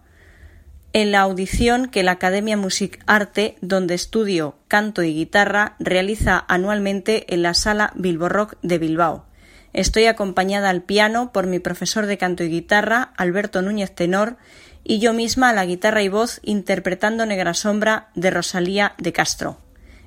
en 0.93 1.11
la 1.11 1.21
audición 1.21 1.89
que 1.89 2.03
la 2.03 2.13
Academia 2.13 2.57
Music 2.57 3.03
Arte, 3.07 3.57
donde 3.61 3.95
estudio 3.95 4.57
canto 4.69 5.03
y 5.03 5.15
guitarra, 5.15 5.77
realiza 5.79 6.45
anualmente 6.49 7.33
en 7.33 7.43
la 7.43 7.55
Sala 7.55 7.93
Bilbo 7.95 8.29
Rock 8.29 8.57
de 8.63 8.79
Bilbao. 8.79 9.25
Estoy 9.73 10.05
acompañada 10.05 10.69
al 10.69 10.83
piano 10.83 11.33
por 11.33 11.47
mi 11.47 11.59
profesor 11.59 12.05
de 12.05 12.19
canto 12.19 12.45
y 12.45 12.51
guitarra, 12.51 13.15
Alberto 13.17 13.63
Núñez 13.63 13.95
Tenor, 13.95 14.37
y 14.85 14.99
yo 14.99 15.15
misma 15.15 15.49
a 15.49 15.53
la 15.55 15.65
guitarra 15.65 16.03
y 16.03 16.09
voz 16.09 16.41
interpretando 16.43 17.25
Negra 17.25 17.55
Sombra 17.55 18.11
de 18.15 18.31
Rosalía 18.31 18.95
de 18.99 19.13
Castro. 19.13 19.59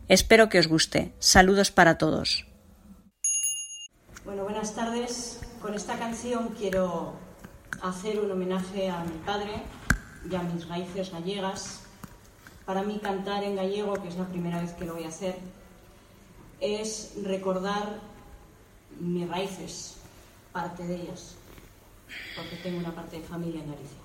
Espero 0.08 0.50
que 0.50 0.60
os 0.60 0.68
guste. 0.68 1.14
Saludos 1.18 1.72
para 1.72 1.98
todos. 1.98 2.46
Bueno, 4.24 4.44
buenas 4.44 4.76
tardes. 4.76 5.40
Con 5.62 5.74
esta 5.74 5.98
canción 5.98 6.50
quiero 6.50 7.16
hacer 7.82 8.20
un 8.20 8.30
homenaje 8.30 8.90
a 8.90 9.04
mi 9.04 9.18
padre 9.26 9.64
y 10.30 10.36
a 10.36 10.42
mis 10.42 10.68
raíces 10.68 11.12
gallegas. 11.12 11.82
Para 12.66 12.84
mí 12.84 13.00
cantar 13.02 13.44
en 13.44 13.56
gallego, 13.56 13.94
que 14.02 14.08
es 14.08 14.16
la 14.16 14.26
primera 14.28 14.60
vez 14.60 14.74
que 14.74 14.86
lo 14.86 14.96
voy 14.96 15.04
a 15.04 15.10
hacer, 15.10 15.38
es 16.60 17.14
recordar 17.24 18.00
mis 19.00 19.30
raíces, 19.30 19.98
parte 20.52 20.86
de 20.88 20.96
ellas, 20.96 21.36
porque 22.36 22.56
tengo 22.58 22.80
una 22.80 22.96
parte 22.96 23.18
de 23.20 23.24
familia 23.24 23.62
en 23.62 23.72
Galicia. 23.72 24.05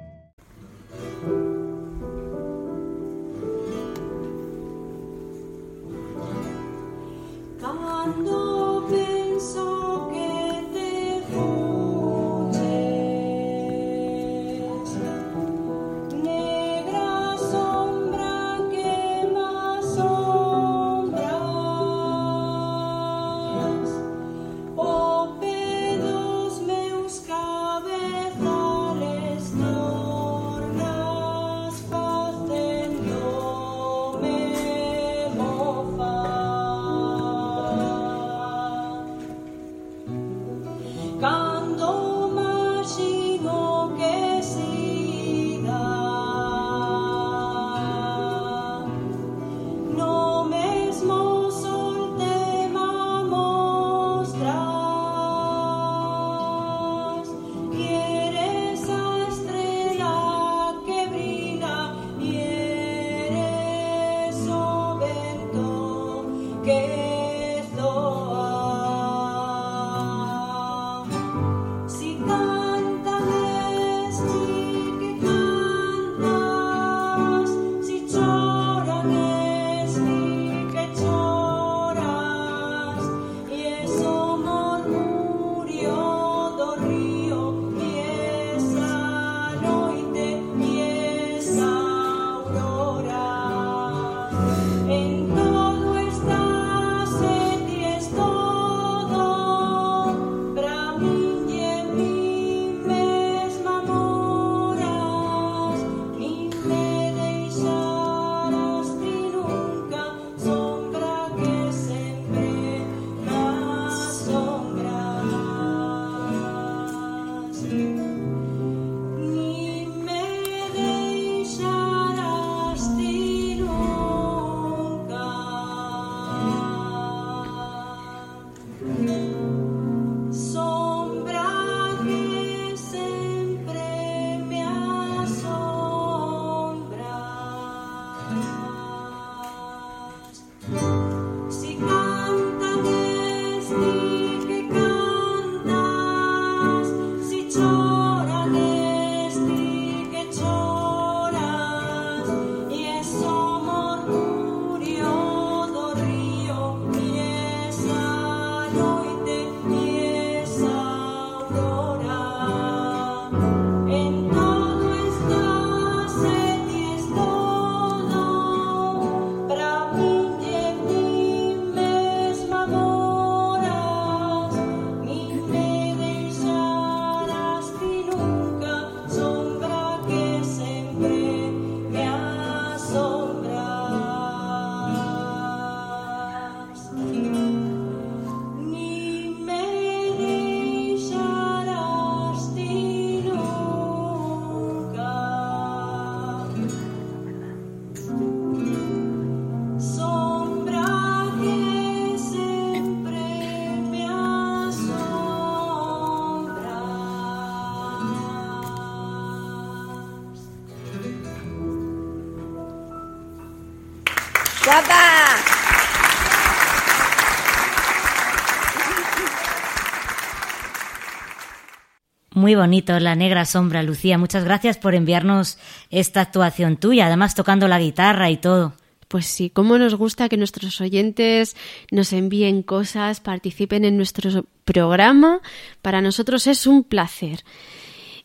Muy 222.51 222.57
bonito, 222.57 222.99
La 222.99 223.15
Negra 223.15 223.45
Sombra, 223.45 223.81
Lucía. 223.81 224.17
Muchas 224.17 224.43
gracias 224.43 224.77
por 224.77 224.93
enviarnos 224.93 225.57
esta 225.89 226.19
actuación 226.19 226.75
tuya, 226.75 227.05
además 227.05 227.33
tocando 227.33 227.69
la 227.69 227.79
guitarra 227.79 228.29
y 228.29 228.35
todo. 228.35 228.73
Pues 229.07 229.25
sí, 229.25 229.49
cómo 229.49 229.77
nos 229.77 229.95
gusta 229.95 230.27
que 230.27 230.35
nuestros 230.35 230.81
oyentes 230.81 231.55
nos 231.91 232.11
envíen 232.11 232.61
cosas, 232.61 233.21
participen 233.21 233.85
en 233.85 233.95
nuestro 233.95 234.43
programa. 234.65 235.39
Para 235.81 236.01
nosotros 236.01 236.45
es 236.45 236.67
un 236.67 236.83
placer. 236.83 237.45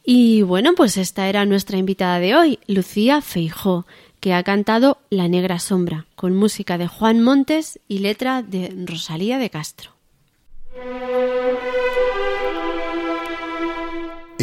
Y 0.04 0.42
bueno, 0.42 0.72
pues 0.76 0.96
esta 0.96 1.28
era 1.28 1.46
nuestra 1.46 1.78
invitada 1.78 2.18
de 2.18 2.34
hoy, 2.34 2.58
Lucía 2.66 3.22
Feijó, 3.22 3.86
que 4.18 4.34
ha 4.34 4.42
cantado 4.42 4.98
La 5.08 5.28
Negra 5.28 5.60
Sombra, 5.60 6.06
con 6.16 6.34
música 6.34 6.78
de 6.78 6.88
Juan 6.88 7.22
Montes 7.22 7.78
y 7.86 8.00
letra 8.00 8.42
de 8.42 8.74
Rosalía 8.86 9.38
de 9.38 9.50
Castro. 9.50 9.92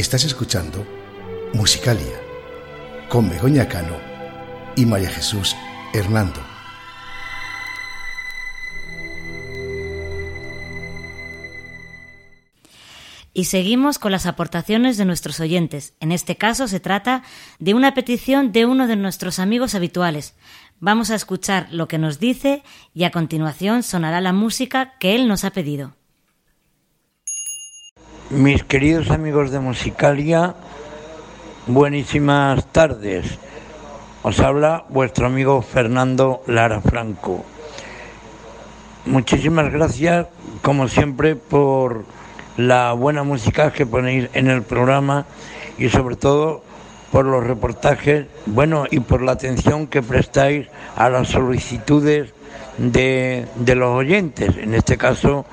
Estás 0.03 0.25
escuchando 0.25 0.85
Musicalia 1.53 2.19
con 3.07 3.29
Begoña 3.29 3.69
Cano 3.69 3.95
y 4.75 4.85
María 4.85 5.09
Jesús 5.09 5.55
Hernando. 5.93 6.41
Y 13.33 13.45
seguimos 13.45 13.97
con 13.97 14.11
las 14.11 14.25
aportaciones 14.25 14.97
de 14.97 15.05
nuestros 15.05 15.39
oyentes. 15.39 15.93
En 16.01 16.11
este 16.11 16.35
caso 16.35 16.67
se 16.67 16.81
trata 16.81 17.23
de 17.59 17.73
una 17.73 17.93
petición 17.93 18.51
de 18.51 18.65
uno 18.65 18.87
de 18.87 18.97
nuestros 18.97 19.39
amigos 19.39 19.73
habituales. 19.73 20.35
Vamos 20.81 21.11
a 21.11 21.15
escuchar 21.15 21.69
lo 21.71 21.87
que 21.87 21.97
nos 21.97 22.19
dice 22.19 22.61
y 22.93 23.05
a 23.05 23.11
continuación 23.11 23.83
sonará 23.83 24.19
la 24.19 24.33
música 24.33 24.97
que 24.99 25.15
él 25.15 25.29
nos 25.29 25.45
ha 25.45 25.51
pedido. 25.51 25.95
Mis 28.33 28.63
queridos 28.63 29.11
amigos 29.11 29.51
de 29.51 29.59
Musicalia, 29.59 30.55
buenísimas 31.67 32.65
tardes. 32.71 33.37
Os 34.23 34.39
habla 34.39 34.85
vuestro 34.89 35.27
amigo 35.27 35.61
Fernando 35.61 36.41
Lara 36.47 36.81
Franco. 36.81 37.45
Muchísimas 39.05 39.71
gracias, 39.71 40.25
como 40.63 40.87
siempre, 40.87 41.35
por 41.35 42.05
la 42.57 42.93
buena 42.93 43.21
música 43.21 43.71
que 43.71 43.85
ponéis 43.85 44.27
en 44.33 44.47
el 44.47 44.63
programa 44.63 45.27
y 45.77 45.89
sobre 45.89 46.15
todo 46.15 46.63
por 47.11 47.25
los 47.25 47.45
reportajes, 47.45 48.25
bueno, 48.47 48.85
y 48.89 48.99
por 48.99 49.21
la 49.21 49.33
atención 49.33 49.85
que 49.85 50.01
prestáis 50.01 50.67
a 50.95 51.07
las 51.07 51.27
solicitudes 51.27 52.33
de, 52.79 53.45
de 53.57 53.75
los 53.75 53.95
oyentes. 53.95 54.57
En 54.57 54.73
este 54.73 54.97
caso, 54.97 55.45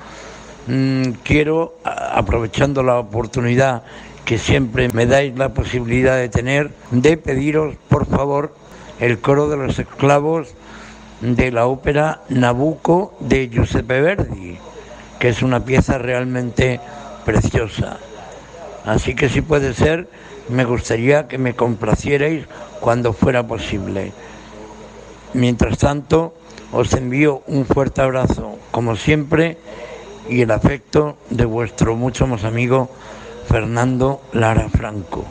quiero, 1.23 1.75
a- 1.83 2.17
aprovechando 2.17 2.83
la 2.83 2.99
oportunidad 2.99 3.83
que 4.25 4.37
siempre 4.37 4.89
me 4.93 5.05
dais 5.05 5.37
la 5.37 5.49
posibilidad 5.49 6.15
de 6.15 6.29
tener, 6.29 6.71
de 6.91 7.17
pediros, 7.17 7.75
por 7.89 8.05
favor, 8.05 8.53
el 8.99 9.19
coro 9.19 9.49
de 9.49 9.57
los 9.57 9.79
esclavos 9.79 10.53
de 11.21 11.51
la 11.51 11.65
ópera 11.65 12.21
Nabucco 12.29 13.13
de 13.19 13.49
Giuseppe 13.49 14.01
Verdi, 14.01 14.57
que 15.19 15.29
es 15.29 15.41
una 15.41 15.65
pieza 15.65 15.97
realmente 15.97 16.79
preciosa. 17.25 17.97
Así 18.85 19.15
que 19.15 19.29
si 19.29 19.41
puede 19.41 19.73
ser, 19.73 20.07
me 20.49 20.65
gustaría 20.65 21.27
que 21.27 21.37
me 21.37 21.55
complacierais 21.55 22.45
cuando 22.79 23.13
fuera 23.13 23.45
posible. 23.45 24.11
Mientras 25.33 25.77
tanto, 25.77 26.33
os 26.71 26.93
envío 26.93 27.43
un 27.47 27.65
fuerte 27.65 28.01
abrazo, 28.01 28.57
como 28.71 28.95
siempre, 28.95 29.57
y 30.31 30.41
el 30.41 30.51
afecto 30.51 31.17
de 31.29 31.43
vuestro 31.43 31.97
mucho 31.97 32.25
más 32.25 32.45
amigo 32.45 32.89
Fernando 33.49 34.21
Lara 34.31 34.69
Franco. 34.69 35.25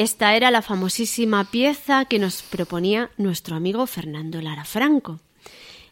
Esta 0.00 0.34
era 0.34 0.50
la 0.50 0.62
famosísima 0.62 1.44
pieza 1.50 2.06
que 2.06 2.18
nos 2.18 2.40
proponía 2.40 3.10
nuestro 3.18 3.54
amigo 3.54 3.86
Fernando 3.86 4.40
Lara 4.40 4.64
Franco. 4.64 5.20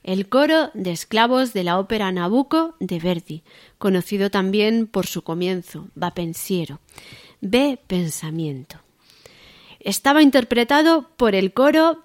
El 0.02 0.30
coro 0.30 0.70
de 0.72 0.92
esclavos 0.92 1.52
de 1.52 1.62
la 1.62 1.78
ópera 1.78 2.10
Nabucco 2.10 2.74
de 2.80 3.00
Verdi, 3.00 3.42
conocido 3.76 4.30
también 4.30 4.86
por 4.86 5.06
su 5.06 5.20
comienzo, 5.20 5.88
Va 6.02 6.14
pensiero, 6.14 6.80
Ve 7.42 7.78
pensamiento. 7.86 8.78
Estaba 9.78 10.22
interpretado 10.22 11.10
por 11.18 11.34
el 11.34 11.52
coro 11.52 12.00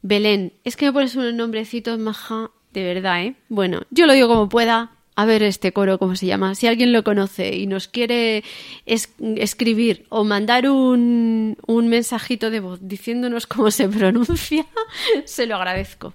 Belén. 0.00 0.52
Es 0.62 0.76
que 0.76 0.86
me 0.86 0.92
pones 0.92 1.16
unos 1.16 1.34
nombrecitos 1.34 1.98
maja, 1.98 2.52
de 2.72 2.84
verdad, 2.84 3.24
¿eh? 3.24 3.34
Bueno, 3.48 3.80
yo 3.90 4.06
lo 4.06 4.12
digo 4.12 4.28
como 4.28 4.48
pueda. 4.48 4.92
A 5.20 5.24
ver 5.24 5.42
este 5.42 5.72
coro, 5.72 5.98
¿cómo 5.98 6.14
se 6.14 6.26
llama? 6.26 6.54
Si 6.54 6.68
alguien 6.68 6.92
lo 6.92 7.02
conoce 7.02 7.56
y 7.56 7.66
nos 7.66 7.88
quiere 7.88 8.44
es- 8.86 9.08
escribir 9.36 10.06
o 10.10 10.22
mandar 10.22 10.70
un, 10.70 11.56
un 11.66 11.88
mensajito 11.88 12.50
de 12.50 12.60
voz 12.60 12.78
diciéndonos 12.82 13.48
cómo 13.48 13.72
se 13.72 13.88
pronuncia, 13.88 14.64
se 15.24 15.46
lo 15.46 15.56
agradezco. 15.56 16.14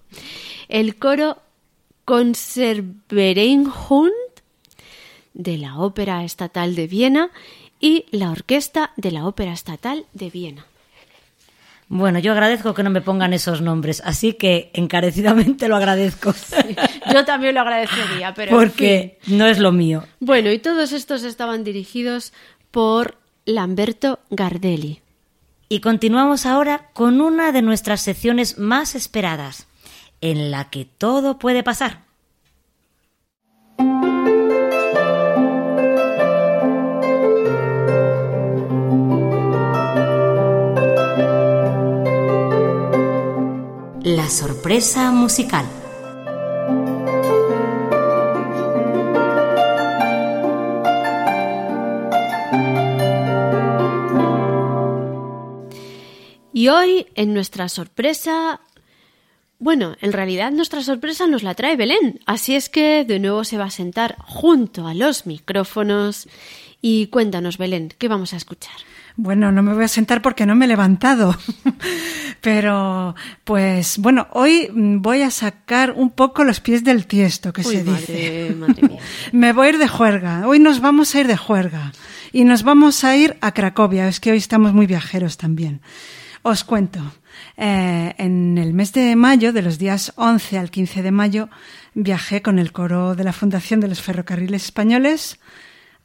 El 0.69 0.95
coro 0.95 1.37
Conserverenhund 2.05 4.11
de 5.33 5.57
la 5.57 5.79
Ópera 5.79 6.23
Estatal 6.23 6.75
de 6.75 6.87
Viena 6.87 7.29
y 7.79 8.05
la 8.11 8.31
Orquesta 8.31 8.91
de 8.95 9.11
la 9.11 9.25
Ópera 9.27 9.53
Estatal 9.53 10.05
de 10.13 10.29
Viena. 10.29 10.65
Bueno, 11.87 12.19
yo 12.19 12.31
agradezco 12.31 12.73
que 12.73 12.83
no 12.83 12.89
me 12.89 13.01
pongan 13.01 13.33
esos 13.33 13.61
nombres, 13.61 14.01
así 14.05 14.33
que 14.33 14.71
encarecidamente 14.73 15.67
lo 15.67 15.75
agradezco. 15.75 16.33
Yo 17.13 17.25
también 17.25 17.55
lo 17.55 17.61
agradecería, 17.61 18.33
pero 18.33 18.51
en 18.51 18.57
Porque 18.57 19.19
no 19.27 19.45
es 19.45 19.59
lo 19.59 19.71
mío. 19.71 20.03
Bueno, 20.19 20.51
y 20.51 20.59
todos 20.59 20.91
estos 20.91 21.23
estaban 21.23 21.63
dirigidos 21.63 22.33
por 22.71 23.17
Lamberto 23.45 24.19
Gardelli. 24.29 25.01
Y 25.69 25.79
continuamos 25.79 26.45
ahora 26.45 26.89
con 26.93 27.21
una 27.21 27.51
de 27.51 27.61
nuestras 27.61 28.01
secciones 28.01 28.57
más 28.57 28.95
esperadas, 28.95 29.67
en 30.21 30.51
la 30.51 30.69
que 30.69 30.85
todo 30.85 31.39
puede 31.39 31.63
pasar. 31.63 32.03
La 44.03 44.29
sorpresa 44.29 45.13
musical. 45.13 45.65
Y 56.51 56.67
hoy, 56.67 57.07
en 57.15 57.33
nuestra 57.33 57.69
sorpresa, 57.69 58.59
bueno, 59.59 59.95
en 60.01 60.11
realidad 60.11 60.51
nuestra 60.51 60.83
sorpresa 60.83 61.25
nos 61.27 61.43
la 61.43 61.55
trae 61.55 61.77
Belén, 61.77 62.19
así 62.25 62.55
es 62.55 62.67
que 62.67 63.05
de 63.05 63.19
nuevo 63.19 63.45
se 63.45 63.57
va 63.57 63.65
a 63.65 63.69
sentar 63.69 64.17
junto 64.19 64.85
a 64.85 64.93
los 64.93 65.25
micrófonos. 65.25 66.27
Y 66.81 67.07
cuéntanos, 67.07 67.57
Belén, 67.57 67.93
¿qué 67.97 68.09
vamos 68.09 68.33
a 68.33 68.35
escuchar? 68.35 68.75
Bueno, 69.15 69.51
no 69.51 69.61
me 69.61 69.73
voy 69.73 69.83
a 69.83 69.87
sentar 69.87 70.21
porque 70.21 70.45
no 70.45 70.55
me 70.55 70.65
he 70.65 70.67
levantado. 70.67 71.37
Pero, 72.41 73.15
pues, 73.43 73.97
bueno, 73.99 74.27
hoy 74.31 74.69
voy 74.73 75.21
a 75.21 75.31
sacar 75.31 75.91
un 75.91 76.09
poco 76.09 76.43
los 76.43 76.59
pies 76.59 76.83
del 76.83 77.05
tiesto, 77.05 77.53
que 77.53 77.61
Uy, 77.61 77.77
se 77.77 77.83
madre, 77.83 77.99
dice. 77.99 78.55
madre 78.55 78.87
mía. 78.87 78.99
me 79.31 79.53
voy 79.53 79.67
a 79.67 79.69
ir 79.69 79.77
de 79.77 79.87
juerga. 79.87 80.47
Hoy 80.47 80.59
nos 80.59 80.81
vamos 80.81 81.13
a 81.13 81.19
ir 81.19 81.27
de 81.27 81.37
juerga. 81.37 81.93
Y 82.31 82.43
nos 82.43 82.63
vamos 82.63 83.03
a 83.03 83.15
ir 83.15 83.37
a 83.41 83.53
Cracovia. 83.53 84.07
Es 84.07 84.19
que 84.19 84.31
hoy 84.31 84.37
estamos 84.39 84.73
muy 84.73 84.87
viajeros 84.87 85.37
también. 85.37 85.81
Os 86.41 86.63
cuento. 86.63 86.99
Eh, 87.55 88.15
en 88.17 88.57
el 88.57 88.73
mes 88.73 88.93
de 88.93 89.15
mayo, 89.15 89.53
de 89.53 89.61
los 89.61 89.77
días 89.77 90.11
11 90.15 90.57
al 90.57 90.71
15 90.71 91.03
de 91.03 91.11
mayo, 91.11 91.49
viajé 91.93 92.41
con 92.41 92.57
el 92.57 92.71
coro 92.71 93.15
de 93.15 93.23
la 93.23 93.33
Fundación 93.33 93.79
de 93.79 93.87
los 93.87 94.01
Ferrocarriles 94.01 94.65
Españoles 94.65 95.39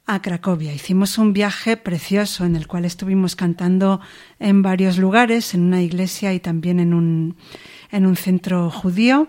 a 0.09 0.23
Cracovia. 0.23 0.73
Hicimos 0.73 1.19
un 1.19 1.33
viaje 1.33 1.77
precioso 1.77 2.43
en 2.43 2.55
el 2.55 2.65
cual 2.65 2.83
estuvimos 2.83 3.35
cantando 3.35 4.01
en 4.39 4.63
varios 4.63 4.97
lugares, 4.97 5.53
en 5.53 5.61
una 5.61 5.83
iglesia 5.83 6.33
y 6.33 6.39
también 6.39 6.79
en 6.79 6.95
un, 6.95 7.37
en 7.91 8.07
un 8.07 8.15
centro 8.15 8.71
judío. 8.71 9.27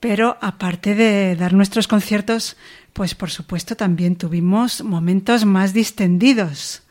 Pero 0.00 0.36
aparte 0.40 0.96
de 0.96 1.36
dar 1.36 1.52
nuestros 1.52 1.86
conciertos, 1.86 2.56
pues 2.92 3.14
por 3.14 3.30
supuesto 3.30 3.76
también 3.76 4.16
tuvimos 4.16 4.82
momentos 4.82 5.44
más 5.44 5.72
distendidos. 5.72 6.82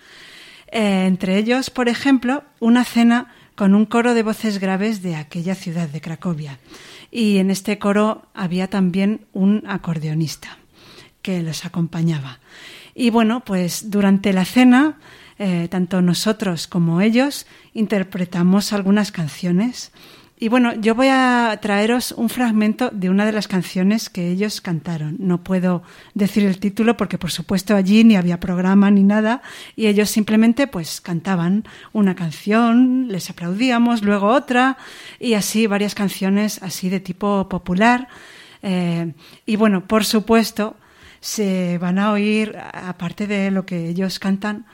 Eh, 0.72 1.04
entre 1.06 1.38
ellos, 1.38 1.70
por 1.70 1.90
ejemplo, 1.90 2.46
una 2.62 2.86
cena 2.86 3.34
con 3.56 3.76
un 3.76 3.86
coro 3.86 4.14
de 4.14 4.24
voces 4.24 4.60
graves 4.60 5.02
de 5.02 5.18
aquella 5.18 5.56
ciudad 5.56 5.90
de 5.90 6.00
Cracovia. 6.00 6.58
Y 7.12 7.40
en 7.40 7.52
este 7.52 7.80
coro 7.80 8.28
había 8.34 8.70
también 8.70 9.26
un 9.34 9.66
acordeonista 9.68 10.58
que 11.22 11.44
los 11.44 11.66
acompañaba. 11.66 12.40
Y 13.00 13.12
bueno, 13.12 13.46
pues 13.46 13.90
durante 13.92 14.34
la 14.34 14.44
cena, 14.44 14.98
eh, 15.38 15.70
tanto 15.72 16.02
nosotros 16.02 16.68
como 16.68 17.00
ellos 17.00 17.48
interpretamos 17.74 18.74
algunas 18.74 19.14
canciones. 19.14 19.94
Y 20.38 20.50
bueno, 20.50 20.74
yo 20.74 20.96
voy 20.96 21.08
a 21.10 21.58
traeros 21.62 22.12
un 22.12 22.28
fragmento 22.28 22.90
de 22.92 23.10
una 23.10 23.26
de 23.26 23.32
las 23.32 23.48
canciones 23.48 24.10
que 24.10 24.30
ellos 24.30 24.60
cantaron. 24.60 25.16
No 25.18 25.46
puedo 25.46 25.82
decir 26.14 26.44
el 26.44 26.60
título 26.60 26.98
porque 26.98 27.18
por 27.18 27.32
supuesto 27.32 27.74
allí 27.74 28.04
ni 28.04 28.18
había 28.18 28.42
programa 28.42 28.92
ni 28.92 29.04
nada 29.04 29.44
y 29.78 29.88
ellos 29.88 30.10
simplemente 30.10 30.68
pues 30.68 31.00
cantaban 31.00 31.64
una 31.94 32.16
canción, 32.16 33.08
les 33.08 33.30
aplaudíamos, 33.30 34.04
luego 34.04 34.28
otra 34.28 34.76
y 35.22 35.36
así 35.36 35.68
varias 35.68 35.96
canciones 35.96 36.62
así 36.62 36.90
de 36.90 37.00
tipo 37.00 37.48
popular. 37.48 38.10
Eh, 38.62 39.14
y 39.46 39.56
bueno, 39.56 39.88
por 39.88 40.04
supuesto, 40.04 40.76
se 41.20 41.78
van 41.78 42.00
a 42.00 42.12
oír, 42.12 42.58
aparte 42.74 43.28
de 43.28 43.52
lo 43.52 43.66
que 43.66 43.88
ellos 43.88 44.20
cantan, 44.20 44.66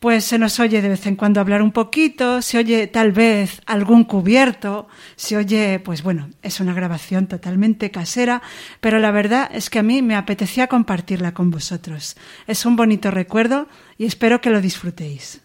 pues 0.00 0.24
se 0.24 0.38
nos 0.38 0.58
oye 0.58 0.82
de 0.82 0.88
vez 0.88 1.06
en 1.06 1.16
cuando 1.16 1.40
hablar 1.40 1.62
un 1.62 1.70
poquito, 1.70 2.42
se 2.42 2.58
oye 2.58 2.86
tal 2.88 3.12
vez 3.12 3.60
algún 3.66 4.04
cubierto, 4.04 4.88
se 5.16 5.36
oye, 5.36 5.78
pues 5.78 6.02
bueno, 6.02 6.30
es 6.42 6.58
una 6.60 6.74
grabación 6.74 7.28
totalmente 7.28 7.90
casera, 7.90 8.42
pero 8.80 8.98
la 8.98 9.12
verdad 9.12 9.48
es 9.52 9.70
que 9.70 9.78
a 9.78 9.84
mí 9.84 10.02
me 10.02 10.16
apetecía 10.16 10.66
compartirla 10.66 11.34
con 11.34 11.50
vosotros. 11.50 12.16
Es 12.46 12.66
un 12.66 12.74
bonito 12.74 13.10
recuerdo 13.10 13.68
y 13.96 14.06
espero 14.06 14.40
que 14.40 14.50
lo 14.50 14.60
disfrutéis. 14.60 15.40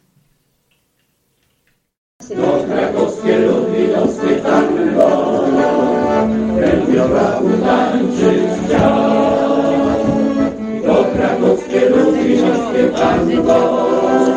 wszystkie 12.36 12.98
czarny 12.98 13.38
kosz, 13.38 14.30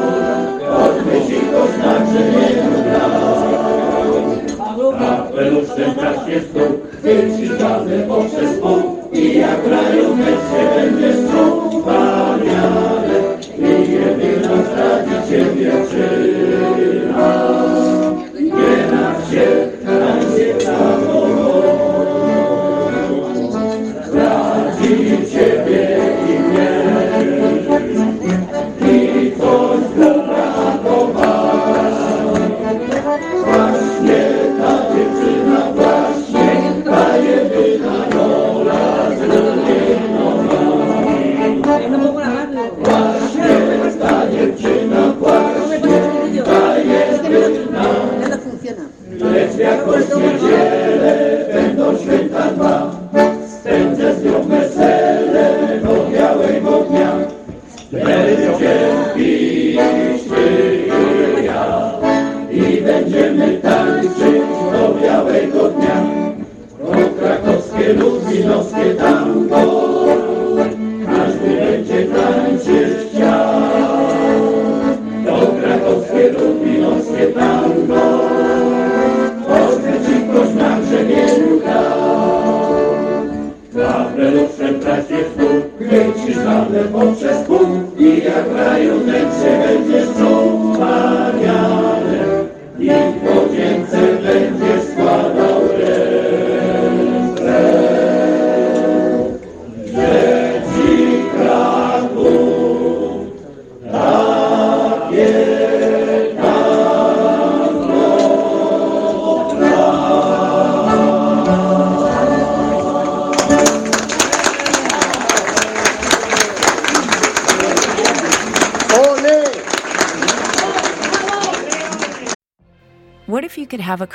podwyżi 0.70 1.40
to 1.52 1.66
znaczy 1.66 2.20
Kapeluszem 4.98 5.94
tak 5.94 6.14
się 6.14 6.40
stół, 6.40 6.80
wyciszany 7.02 8.06
poprzez 8.08 8.60
pół 8.60 9.00
i 9.12 9.38
jak 9.38 9.64
grają 9.64 10.16
mecz 10.16 10.40
się 10.50 10.62
będziesz 10.76 11.16
czuł, 11.16 11.82
paniale, 11.82 13.38
i 13.58 13.92
jedyna 13.92 14.60
ciebie. 15.28 15.72
Nie 18.36 18.76
na 18.92 19.14
się, 19.30 19.46
na 19.84 20.20
się 20.36 21.19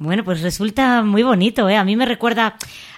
Bueno, 0.00 0.22
pues 0.22 0.42
resulta 0.42 1.02
muy 1.02 1.24
bonito, 1.24 1.68
¿eh? 1.68 1.76
A 1.76 1.82
mí 1.82 1.96
me 1.96 2.06
recuerda 2.06 2.54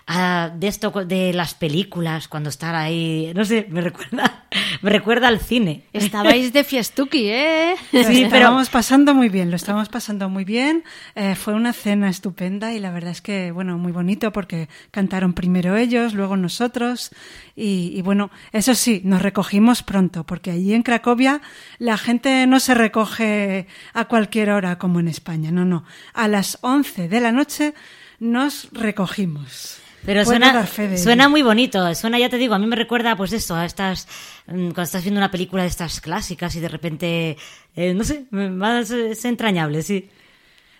a 0.06 0.50
de 0.54 0.68
esto 0.68 0.90
de 0.90 1.32
las 1.32 1.54
películas 1.54 2.28
cuando 2.28 2.50
estar 2.50 2.74
ahí, 2.74 3.32
no 3.34 3.42
sé, 3.46 3.66
me 3.70 3.80
recuerda, 3.80 4.44
me 4.82 4.90
recuerda 4.90 5.28
al 5.28 5.40
cine. 5.40 5.84
Estabais 5.92 6.52
de 6.52 6.64
fiestuki, 6.64 7.28
¿eh? 7.28 7.74
Lo 7.92 8.02
Sí, 8.04 8.24
pero 8.24 8.24
estábamos 8.24 8.70
pasando 8.70 9.14
muy 9.14 9.28
bien, 9.28 9.50
lo 9.50 9.56
estábamos 9.56 9.88
pasando 9.88 10.28
muy 10.28 10.44
bien. 10.44 10.84
Eh, 11.14 11.34
fue 11.34 11.54
una 11.54 11.72
cena 11.72 12.08
estupenda 12.08 12.72
y 12.72 12.80
la 12.80 12.90
verdad 12.90 13.12
es 13.12 13.22
que, 13.22 13.52
bueno, 13.52 13.78
muy 13.78 13.92
bonito 13.92 14.32
porque 14.32 14.68
cantaron 14.90 15.32
primero 15.32 15.76
ellos, 15.76 16.14
luego 16.14 16.36
nosotros. 16.36 17.10
Y, 17.54 17.92
y 17.94 18.02
bueno, 18.02 18.30
eso 18.52 18.74
sí, 18.74 19.02
nos 19.04 19.22
recogimos 19.22 19.82
pronto 19.82 20.24
porque 20.24 20.50
allí 20.50 20.74
en 20.74 20.82
Cracovia 20.82 21.40
la 21.78 21.96
gente 21.98 22.46
no 22.46 22.60
se 22.60 22.74
recoge 22.74 23.66
a 23.92 24.06
cualquier 24.06 24.50
hora 24.50 24.78
como 24.78 25.00
en 25.00 25.08
España, 25.08 25.50
no, 25.50 25.64
no. 25.64 25.84
A 26.12 26.28
las 26.28 26.58
11 26.62 27.08
de 27.08 27.20
la 27.20 27.32
noche 27.32 27.74
nos 28.18 28.68
recogimos. 28.72 29.79
Pero 30.04 30.24
suena, 30.24 30.66
suena 30.96 31.28
muy 31.28 31.42
bonito, 31.42 31.94
suena, 31.94 32.18
ya 32.18 32.30
te 32.30 32.38
digo, 32.38 32.54
a 32.54 32.58
mí 32.58 32.66
me 32.66 32.76
recuerda 32.76 33.16
pues 33.16 33.32
eso, 33.32 33.54
a 33.54 33.66
estas, 33.66 34.08
mm, 34.46 34.70
cuando 34.70 34.82
estás 34.82 35.02
viendo 35.02 35.18
una 35.20 35.30
película 35.30 35.62
de 35.62 35.68
estas 35.68 36.00
clásicas 36.00 36.54
y 36.56 36.60
de 36.60 36.68
repente, 36.68 37.36
eh, 37.76 37.94
no 37.94 38.04
sé, 38.04 38.26
más 38.30 38.90
es 38.90 39.24
entrañable, 39.24 39.82
sí. 39.82 40.08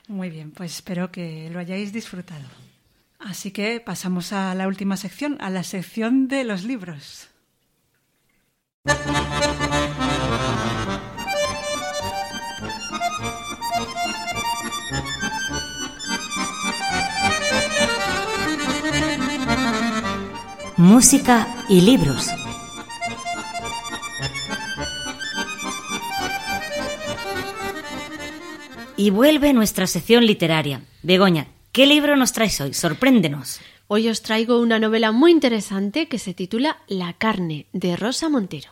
Muy 0.08 0.30
bien, 0.30 0.50
pues 0.50 0.74
espero 0.76 1.12
que 1.12 1.50
lo 1.52 1.58
hayáis 1.58 1.92
disfrutado. 1.92 2.46
Así 3.18 3.50
que 3.50 3.80
pasamos 3.80 4.32
a 4.32 4.54
la 4.54 4.66
última 4.66 4.96
sección, 4.96 5.36
a 5.40 5.50
la 5.50 5.62
sección 5.62 6.26
de 6.26 6.44
los 6.44 6.64
libros. 6.64 7.28
Música 20.80 21.46
y 21.68 21.82
libros. 21.82 22.26
Y 28.96 29.10
vuelve 29.10 29.52
nuestra 29.52 29.86
sección 29.86 30.24
literaria. 30.24 30.80
Begoña, 31.02 31.48
¿qué 31.72 31.84
libro 31.84 32.16
nos 32.16 32.32
traes 32.32 32.58
hoy? 32.62 32.72
Sorpréndenos. 32.72 33.60
Hoy 33.88 34.08
os 34.08 34.22
traigo 34.22 34.58
una 34.58 34.78
novela 34.78 35.12
muy 35.12 35.32
interesante 35.32 36.08
que 36.08 36.18
se 36.18 36.32
titula 36.32 36.78
La 36.88 37.12
carne, 37.12 37.66
de 37.74 37.94
Rosa 37.96 38.30
Montero. 38.30 38.70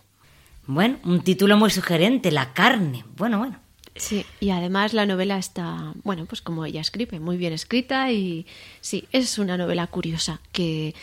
Bueno, 0.66 0.96
un 1.04 1.20
título 1.20 1.58
muy 1.58 1.68
sugerente, 1.68 2.30
La 2.30 2.54
carne. 2.54 3.04
Bueno, 3.18 3.38
bueno. 3.38 3.60
Sí, 3.96 4.24
y 4.40 4.48
además 4.48 4.94
la 4.94 5.04
novela 5.04 5.36
está, 5.36 5.92
bueno, 6.04 6.24
pues 6.24 6.40
como 6.40 6.64
ella 6.64 6.80
escribe, 6.80 7.20
muy 7.20 7.36
bien 7.36 7.52
escrita 7.52 8.10
y 8.12 8.46
sí, 8.80 9.06
es 9.12 9.36
una 9.36 9.58
novela 9.58 9.88
curiosa 9.88 10.40
que, 10.52 10.94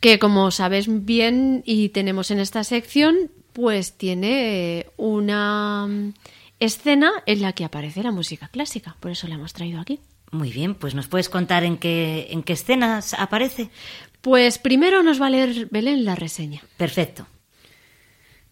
que 0.00 0.18
como 0.18 0.50
sabes 0.50 0.86
bien 1.04 1.62
y 1.64 1.90
tenemos 1.90 2.30
en 2.30 2.40
esta 2.40 2.64
sección, 2.64 3.30
pues 3.52 3.96
tiene 3.96 4.86
una 4.96 5.86
mm, 5.86 6.14
escena 6.60 7.12
en 7.26 7.42
la 7.42 7.52
que 7.52 7.64
aparece 7.64 8.02
la 8.02 8.12
música 8.12 8.48
clásica, 8.48 8.96
por 9.00 9.10
eso 9.10 9.26
la 9.28 9.36
hemos 9.36 9.52
traído 9.52 9.80
aquí. 9.80 10.00
Muy 10.32 10.50
bien, 10.50 10.74
pues 10.74 10.94
nos 10.94 11.06
puedes 11.06 11.28
contar 11.28 11.64
en 11.64 11.78
qué, 11.78 12.28
en 12.30 12.42
qué 12.42 12.54
escenas 12.54 13.14
aparece. 13.14 13.70
Pues 14.20 14.58
primero 14.58 15.02
nos 15.02 15.20
va 15.20 15.28
a 15.28 15.30
leer 15.30 15.68
Belén 15.70 16.04
la 16.04 16.16
reseña. 16.16 16.62
Perfecto. 16.76 17.26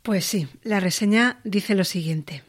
Pues 0.02 0.24
sí, 0.24 0.48
la 0.62 0.80
reseña 0.80 1.40
dice 1.44 1.74
lo 1.74 1.84
siguiente. 1.84 2.44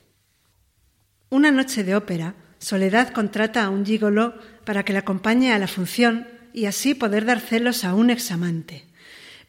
Una 1.29 1.51
noche 1.51 1.83
de 1.83 1.95
ópera, 1.95 2.35
Soledad 2.59 3.09
contrata 3.09 3.63
a 3.63 3.69
un 3.69 3.85
gigoló 3.85 4.33
para 4.63 4.83
que 4.83 4.93
la 4.93 4.99
acompañe 4.99 5.53
a 5.53 5.59
la 5.59 5.67
función 5.67 6.27
y 6.55 6.67
así 6.67 6.95
poder 6.95 7.25
dar 7.25 7.41
celos 7.41 7.83
a 7.83 7.93
un 7.93 8.09
examante. 8.09 8.85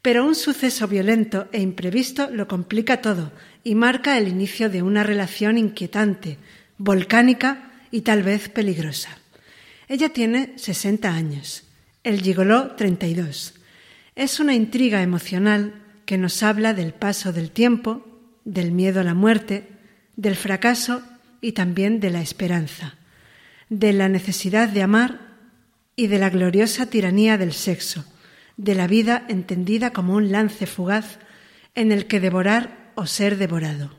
Pero 0.02 0.26
un 0.26 0.34
suceso 0.34 0.88
violento 0.88 1.48
e 1.52 1.60
imprevisto 1.60 2.28
lo 2.32 2.48
complica 2.48 3.00
todo 3.00 3.30
y 3.62 3.76
marca 3.76 4.18
el 4.18 4.26
inicio 4.26 4.68
de 4.70 4.82
una 4.82 5.04
relación 5.04 5.56
inquietante, 5.56 6.36
volcánica 6.78 7.70
y 7.92 8.00
tal 8.00 8.24
vez 8.24 8.48
peligrosa. 8.48 9.18
Ella 9.86 10.08
tiene 10.08 10.54
60 10.56 11.08
años, 11.08 11.62
el 12.02 12.20
gigoló 12.22 12.72
32. 12.72 13.54
Es 14.16 14.40
una 14.40 14.54
intriga 14.54 15.00
emocional 15.00 15.74
que 16.06 16.18
nos 16.18 16.42
habla 16.42 16.74
del 16.74 16.92
paso 16.92 17.32
del 17.32 17.52
tiempo, 17.52 18.04
del 18.44 18.72
miedo 18.72 19.00
a 19.00 19.04
la 19.04 19.14
muerte, 19.14 19.68
del 20.16 20.34
fracaso 20.34 21.02
y 21.40 21.52
también 21.52 22.00
de 22.00 22.10
la 22.10 22.20
esperanza, 22.20 22.96
de 23.68 23.92
la 23.92 24.08
necesidad 24.08 24.68
de 24.68 24.82
amar 24.82 25.25
y 25.96 26.06
de 26.08 26.18
la 26.18 26.30
gloriosa 26.30 26.86
tiranía 26.86 27.38
del 27.38 27.54
sexo, 27.54 28.04
de 28.58 28.74
la 28.74 28.86
vida 28.86 29.24
entendida 29.28 29.92
como 29.92 30.14
un 30.14 30.30
lance 30.30 30.66
fugaz 30.66 31.18
en 31.74 31.90
el 31.90 32.06
que 32.06 32.20
devorar 32.20 32.92
o 32.94 33.06
ser 33.06 33.38
devorado. 33.38 33.90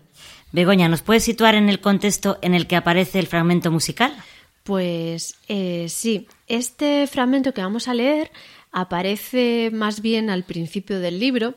Begoña, 0.52 0.88
¿nos 0.88 1.02
puedes 1.02 1.24
situar 1.24 1.56
en 1.56 1.70
el 1.70 1.82
contexto 1.82 2.38
en 2.42 2.54
el 2.54 2.68
que 2.68 2.76
aparece 2.76 3.20
el 3.20 3.28
fragmento 3.28 3.72
musical? 3.72 4.16
Pues 4.64 5.36
eh, 5.48 5.88
sí, 5.90 6.28
este 6.48 7.08
fragmento 7.08 7.54
que 7.54 7.62
vamos 7.62 7.88
a 7.88 7.94
leer 7.94 8.32
aparece 8.72 9.72
más 9.74 10.02
bien 10.02 10.30
al 10.30 10.44
principio 10.44 11.00
del 11.00 11.20
libro, 11.20 11.56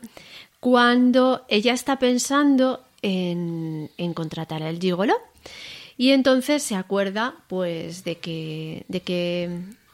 cuando 0.58 1.44
ella 1.48 1.72
está 1.72 1.98
pensando 1.98 2.82
en, 3.02 3.90
en 3.96 4.14
contratar 4.14 4.62
al 4.62 4.78
gigolo 4.78 5.14
y 5.96 6.12
entonces 6.12 6.62
se 6.62 6.76
acuerda 6.76 7.34
pues 7.48 8.04
de 8.04 8.16
que, 8.16 8.84
de 8.88 9.00
que 9.00 9.50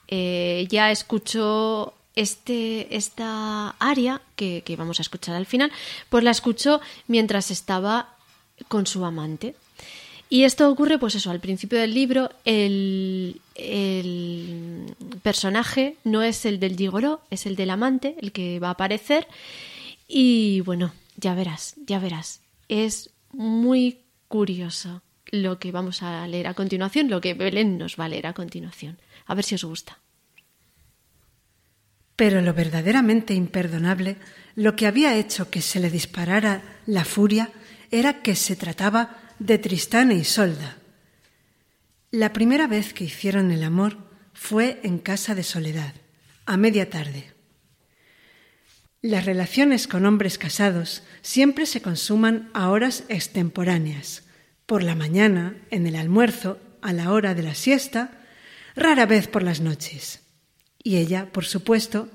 eh, 0.08 0.66
ya 0.70 0.90
escuchó 0.90 1.94
este, 2.14 2.96
esta 2.96 3.70
área 3.78 4.22
que, 4.36 4.62
vamos 4.76 4.98
a 4.98 5.02
escuchar 5.02 5.36
al 5.36 5.46
final, 5.46 5.70
pues 6.08 6.24
la 6.24 6.30
escuchó 6.30 6.80
mientras 7.06 7.50
estaba 7.50 8.14
con 8.68 8.86
su 8.86 9.04
amante. 9.04 9.54
Y 10.28 10.42
esto 10.42 10.68
ocurre, 10.68 10.98
pues 10.98 11.14
eso, 11.14 11.30
al 11.30 11.38
principio 11.38 11.78
del 11.78 11.94
libro, 11.94 12.30
el, 12.44 13.40
el 13.54 14.94
personaje 15.22 15.96
no 16.02 16.22
es 16.22 16.44
el 16.46 16.58
del 16.58 16.76
gigoló, 16.76 17.20
es 17.30 17.46
el 17.46 17.54
del 17.54 17.70
amante, 17.70 18.16
el 18.20 18.32
que 18.32 18.58
va 18.58 18.68
a 18.68 18.72
aparecer. 18.72 19.28
Y 20.08 20.62
bueno, 20.62 20.92
ya 21.16 21.34
verás, 21.34 21.74
ya 21.86 22.00
verás. 22.00 22.40
Es 22.68 23.10
muy 23.30 23.98
curioso 24.26 25.02
lo 25.26 25.58
que 25.58 25.72
vamos 25.72 26.02
a 26.02 26.26
leer 26.26 26.46
a 26.46 26.54
continuación, 26.54 27.08
lo 27.08 27.20
que 27.20 27.34
Belén 27.34 27.78
nos 27.78 27.96
va 27.98 28.06
a 28.06 28.08
leer 28.08 28.26
a 28.26 28.32
continuación. 28.32 28.98
A 29.26 29.34
ver 29.34 29.44
si 29.44 29.54
os 29.54 29.64
gusta. 29.64 29.98
Pero 32.16 32.40
lo 32.40 32.54
verdaderamente 32.54 33.34
imperdonable, 33.34 34.16
lo 34.54 34.74
que 34.74 34.86
había 34.86 35.14
hecho 35.16 35.50
que 35.50 35.60
se 35.60 35.80
le 35.80 35.90
disparara 35.90 36.62
la 36.86 37.04
furia, 37.04 37.50
era 37.90 38.22
que 38.22 38.34
se 38.34 38.56
trataba 38.56 39.18
de 39.38 39.58
Tristán 39.58 40.10
e 40.10 40.16
Isolda. 40.16 40.78
La 42.10 42.32
primera 42.32 42.66
vez 42.66 42.94
que 42.94 43.04
hicieron 43.04 43.50
el 43.50 43.62
amor 43.62 43.98
fue 44.32 44.80
en 44.82 44.98
casa 44.98 45.34
de 45.34 45.42
Soledad, 45.42 45.94
a 46.46 46.56
media 46.56 46.88
tarde. 46.88 47.32
Las 49.02 49.26
relaciones 49.26 49.86
con 49.86 50.06
hombres 50.06 50.38
casados 50.38 51.02
siempre 51.20 51.66
se 51.66 51.82
consuman 51.82 52.50
a 52.54 52.70
horas 52.70 53.04
extemporáneas, 53.08 54.24
por 54.64 54.82
la 54.82 54.94
mañana, 54.94 55.56
en 55.70 55.86
el 55.86 55.96
almuerzo, 55.96 56.58
a 56.82 56.92
la 56.92 57.12
hora 57.12 57.34
de 57.34 57.42
la 57.42 57.54
siesta, 57.54 58.25
rara 58.76 59.06
vez 59.06 59.26
por 59.26 59.42
las 59.42 59.60
noches. 59.60 60.20
Y 60.82 60.96
ella, 60.96 61.32
por 61.32 61.44
supuesto, 61.44 62.08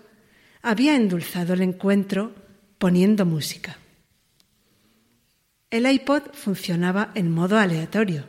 había 0.61 0.95
endulzado 0.95 1.53
el 1.53 1.61
encuentro 1.61 2.35
poniendo 2.77 3.25
música. 3.25 3.77
El 5.69 5.89
iPod 5.89 6.33
funcionaba 6.33 7.11
en 7.15 7.31
modo 7.31 7.57
aleatorio 7.57 8.25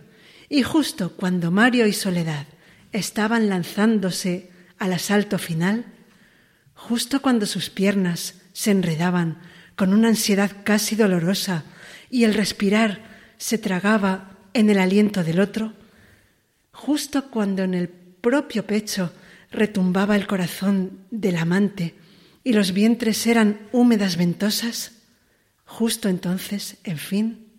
y 0.49 0.63
justo 0.63 1.13
cuando 1.17 1.51
Mario 1.51 1.87
y 1.87 1.93
Soledad 1.93 2.47
estaban 2.93 3.49
lanzándose 3.49 4.51
al 4.79 4.93
asalto 4.93 5.39
final, 5.39 5.87
justo 6.75 7.23
cuando 7.23 7.47
sus 7.47 7.71
piernas 7.71 8.35
se 8.53 8.71
enredaban 8.71 9.41
con 9.77 9.93
una 9.93 10.09
ansiedad 10.09 10.51
casi 10.65 10.95
dolorosa 10.95 11.65
y 12.11 12.25
el 12.25 12.35
respirar 12.35 13.01
se 13.39 13.59
tragaba 13.59 14.39
en 14.55 14.71
el 14.71 14.79
aliento 14.79 15.25
del 15.25 15.41
otro, 15.41 15.73
justo 16.71 17.31
cuando 17.31 17.63
en 17.63 17.75
el 17.75 18.02
propio 18.23 18.67
pecho 18.67 19.13
retumbaba 19.51 20.17
el 20.17 20.27
corazón 20.27 21.05
del 21.11 21.37
amante 21.37 21.95
y 22.43 22.55
los 22.55 22.73
vientres 22.73 23.27
eran 23.27 23.69
húmedas 23.73 24.17
ventosas, 24.17 24.93
justo 25.65 26.09
entonces, 26.09 26.79
en 26.85 26.97
fin, 26.97 27.53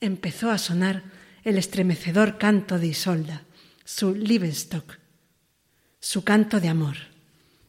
empezó 0.00 0.50
a 0.50 0.58
sonar 0.58 1.02
el 1.44 1.58
estremecedor 1.58 2.38
canto 2.38 2.78
de 2.78 2.86
Isolda, 2.86 3.42
su 3.84 4.14
Liebesstock, 4.14 4.98
su 6.00 6.24
canto 6.24 6.60
de 6.60 6.68
amor, 6.68 6.96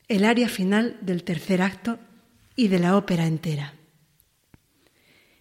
el 0.07 0.23
aria 0.23 0.47
final 0.47 0.97
del 1.01 1.23
tercer 1.23 1.61
acto 1.61 1.99
y 2.55 2.69
de 2.69 2.79
la 2.79 2.95
ópera 2.95 3.27
entera. 3.27 3.73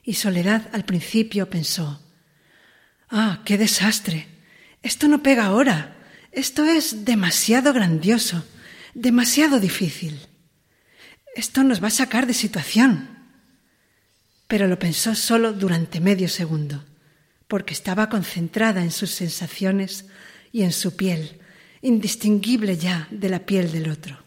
Y 0.03 0.15
Soledad 0.15 0.69
al 0.73 0.85
principio 0.85 1.49
pensó, 1.49 2.01
Ah, 3.09 3.43
qué 3.45 3.57
desastre. 3.57 4.27
Esto 4.83 5.07
no 5.07 5.23
pega 5.23 5.47
ahora. 5.47 5.97
Esto 6.35 6.65
es 6.65 7.05
demasiado 7.05 7.73
grandioso, 7.73 8.45
demasiado 8.93 9.61
difícil. 9.61 10.19
Esto 11.37 11.63
nos 11.63 11.81
va 11.81 11.87
a 11.89 11.91
sacar 11.93 12.27
de 12.27 12.35
situación. 12.35 13.09
Pero 14.49 14.67
lo 14.67 14.77
pensó 14.77 15.15
solo 15.15 15.53
durante 15.53 16.01
medio 16.01 16.29
segundo, 16.29 16.85
porque 17.47 17.73
estaba 17.73 18.09
concentrada 18.09 18.83
en 18.83 18.91
sus 18.91 19.13
sensaciones 19.13 20.07
y 20.51 20.63
en 20.63 20.73
su 20.73 20.97
piel, 20.97 21.41
indistinguible 21.83 22.79
ya 22.79 23.07
de 23.13 23.29
la 23.29 23.47
piel 23.47 23.71
del 23.71 23.89
otro. 23.89 24.19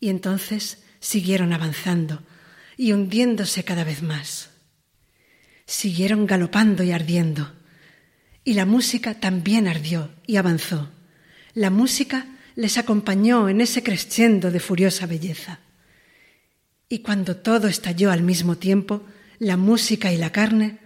Y 0.00 0.08
entonces 0.08 0.82
siguieron 0.98 1.52
avanzando 1.52 2.22
y 2.78 2.92
hundiéndose 2.92 3.64
cada 3.64 3.84
vez 3.84 4.02
más. 4.02 4.48
Siguieron 5.66 6.26
galopando 6.26 6.82
y 6.82 6.92
ardiendo. 6.92 7.57
Y 8.44 8.54
la 8.54 8.64
música 8.64 9.14
también 9.14 9.68
ardió 9.68 10.10
y 10.26 10.36
avanzó. 10.36 10.90
La 11.54 11.70
música 11.70 12.26
les 12.54 12.78
acompañó 12.78 13.48
en 13.48 13.60
ese 13.60 13.82
crescendo 13.82 14.50
de 14.50 14.60
furiosa 14.60 15.06
belleza. 15.06 15.60
Y 16.88 17.00
cuando 17.00 17.36
todo 17.36 17.68
estalló 17.68 18.10
al 18.10 18.22
mismo 18.22 18.56
tiempo, 18.56 19.04
la 19.38 19.56
música 19.56 20.12
y 20.12 20.16
la 20.16 20.32
carne, 20.32 20.78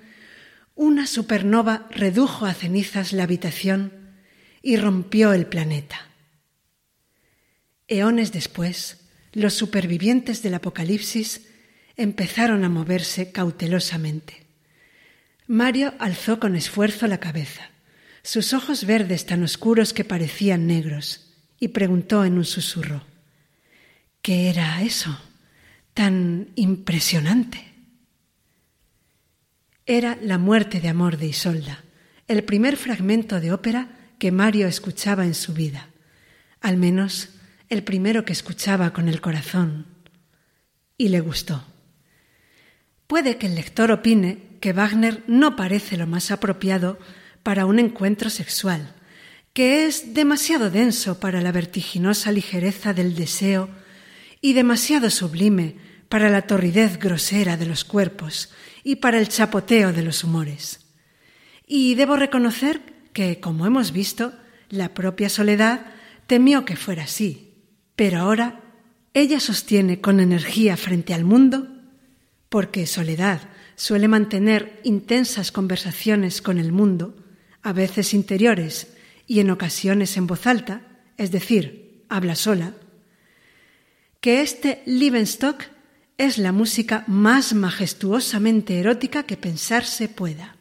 una 0.75 1.07
supernova 1.07 1.89
redujo 1.91 2.47
a 2.47 2.55
cenizas 2.55 3.13
la 3.13 3.23
habitación 3.23 3.93
y 4.63 4.77
rompió 4.77 5.33
el 5.33 5.47
planeta. 5.47 6.09
Eones 7.89 8.33
después, 8.33 8.99
los 9.33 9.55
supervivientes 9.55 10.43
del 10.43 10.55
Apocalipsis 10.55 11.43
empezaron 11.97 12.65
a 12.65 12.69
moverse 12.69 13.33
cautelosamente. 13.33 14.42
Mario 15.53 15.93
alzó 15.99 16.41
con 16.41 16.57
esfuerzo 16.57 17.07
la 17.07 17.21
cabeza, 17.21 17.69
sus 18.23 18.55
ojos 18.55 18.87
verdes 18.87 19.27
tan 19.27 19.43
oscuros 19.43 19.93
que 19.93 20.03
parecían 20.03 20.67
negros, 20.67 21.31
y 21.61 21.69
preguntó 21.69 22.25
en 22.25 22.39
un 22.39 22.47
susurro 22.47 23.05
¿Qué 24.23 24.49
era 24.49 24.81
eso 24.81 25.15
tan 25.93 26.49
impresionante? 26.55 27.67
Era 29.85 30.17
la 30.23 30.39
muerte 30.39 30.81
de 30.81 30.89
amor 30.89 31.19
de 31.19 31.27
Isolda, 31.27 31.85
el 32.29 32.45
primer 32.45 32.79
fragmento 32.79 33.39
de 33.39 33.53
ópera 33.53 34.15
que 34.19 34.33
Mario 34.33 34.67
escuchaba 34.67 35.27
en 35.27 35.35
su 35.35 35.53
vida, 35.53 35.91
al 36.63 36.79
menos 36.79 37.29
el 37.69 37.85
primero 37.85 38.25
que 38.25 38.33
escuchaba 38.33 38.95
con 38.95 39.07
el 39.07 39.21
corazón, 39.21 39.85
y 40.97 41.09
le 41.09 41.21
gustó. 41.21 41.63
Puede 43.07 43.37
que 43.37 43.49
el 43.49 43.55
lector 43.55 43.93
opine 43.93 44.52
que 44.63 44.73
Wagner 44.73 45.25
no 45.27 45.57
parece 45.57 45.97
lo 45.97 46.07
más 46.07 46.31
apropiado 46.31 46.97
para 47.43 47.67
un 47.67 47.81
encuentro 47.81 48.31
sexual, 48.31 48.95
que 49.53 49.87
es 49.87 50.15
demasiado 50.15 50.71
denso 50.71 51.19
para 51.19 51.41
la 51.41 51.51
vertiginosa 51.51 52.31
ligereza 52.31 52.95
del 52.95 53.17
deseo 53.17 53.69
y 54.41 54.53
demasiado 54.53 55.11
sublime 55.11 55.77
para 56.09 56.31
la 56.31 56.43
torridez 56.43 57.01
grosera 57.01 57.57
de 57.57 57.67
los 57.67 57.85
cuerpos 57.85 58.51
y 58.85 58.97
para 58.97 59.19
el 59.19 59.29
chapoteo 59.29 59.93
de 59.93 60.03
los 60.03 60.23
humores. 60.23 60.87
Y 61.67 61.97
debo 61.97 62.15
reconocer 62.15 62.83
que, 63.13 63.41
como 63.41 63.67
hemos 63.67 63.91
visto, 63.91 64.33
la 64.69 64.95
propia 64.95 65.29
Soledad 65.29 65.87
temió 66.29 66.65
que 66.65 66.77
fuera 66.77 67.03
así, 67.03 67.67
pero 67.97 68.21
ahora 68.21 68.61
ella 69.13 69.41
sostiene 69.41 70.01
con 70.01 70.21
energía 70.21 70.77
frente 70.77 71.15
al 71.15 71.25
mundo, 71.25 71.67
porque 72.49 72.87
Soledad 72.87 73.41
suele 73.83 74.07
mantener 74.07 74.79
intensas 74.85 75.51
conversaciones 75.51 76.41
con 76.41 76.59
el 76.59 76.71
mundo, 76.71 77.17
a 77.63 77.73
veces 77.73 78.15
interiores 78.15 78.95
y 79.27 79.41
en 79.41 79.51
ocasiones 79.51 80.17
en 80.17 80.29
voz 80.29 80.47
alta, 80.47 80.83
es 81.17 81.33
decir, 81.33 82.05
habla 82.09 82.37
sola, 82.37 82.75
que 84.21 84.41
este 84.41 84.85
Liebenstock 84.87 85.65
es 86.17 86.39
la 86.39 86.53
música 86.53 87.03
más 87.09 87.55
majestuosamente 87.55 88.79
erótica 88.79 89.25
que 89.25 89.37
pensarse 89.37 90.09
pueda, 90.09 90.59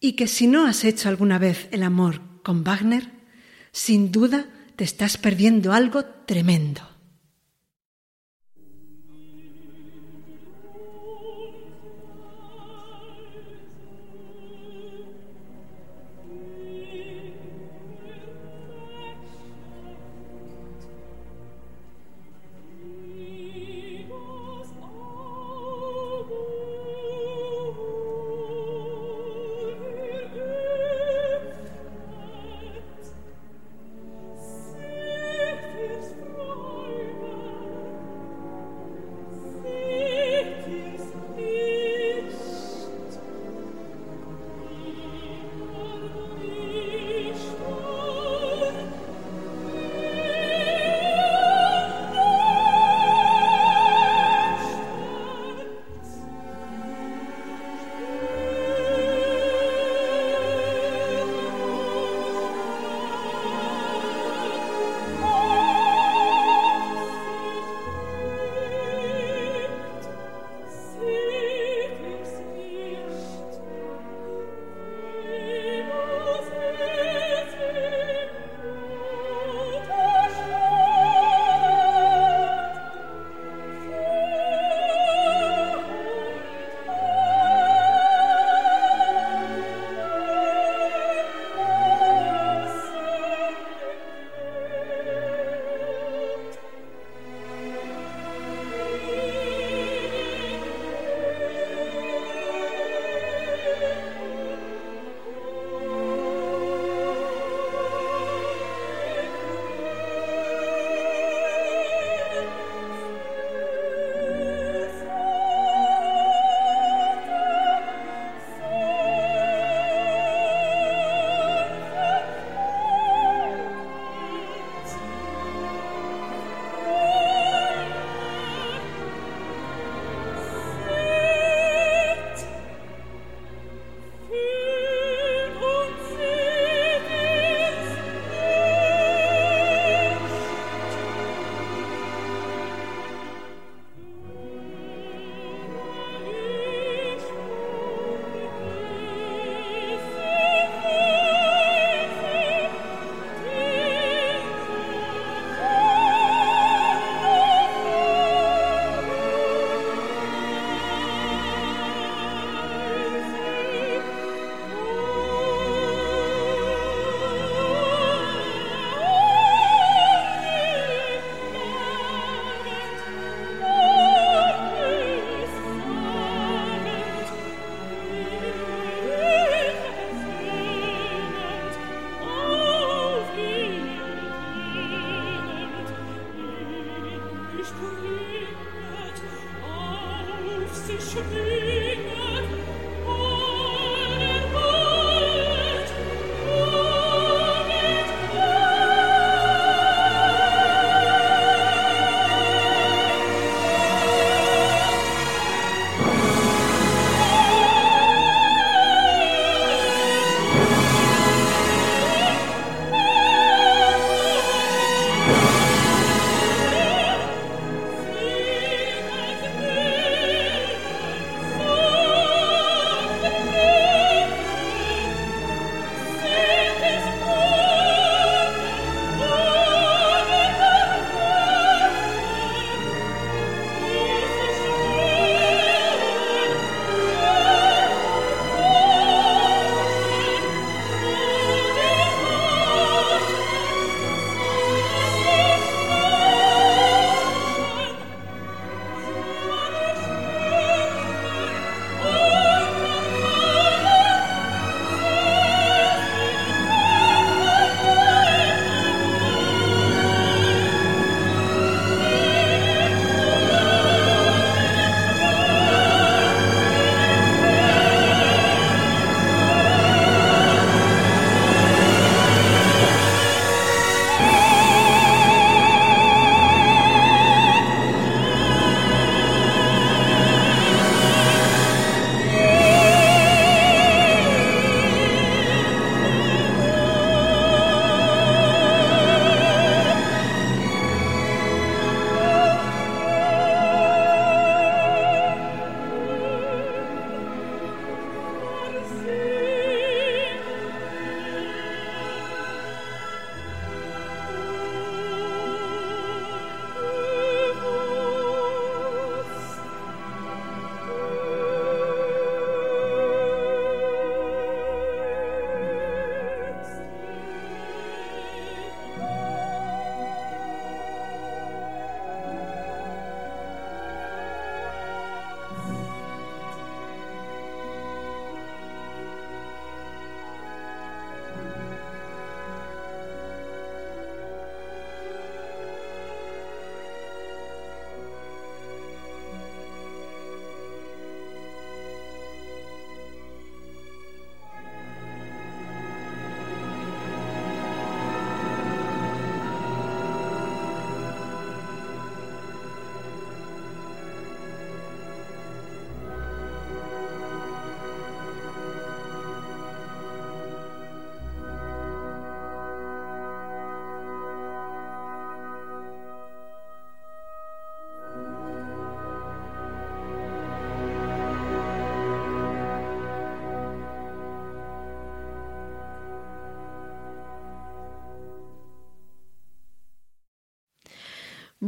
y 0.00 0.14
que 0.14 0.26
si 0.26 0.48
no 0.48 0.66
has 0.66 0.82
hecho 0.82 1.08
alguna 1.08 1.38
vez 1.38 1.68
el 1.70 1.84
amor 1.84 2.22
con 2.42 2.64
Wagner, 2.64 3.08
sin 3.70 4.10
duda 4.10 4.46
te 4.74 4.82
estás 4.82 5.16
perdiendo 5.16 5.72
algo 5.72 6.04
tremendo. 6.04 6.95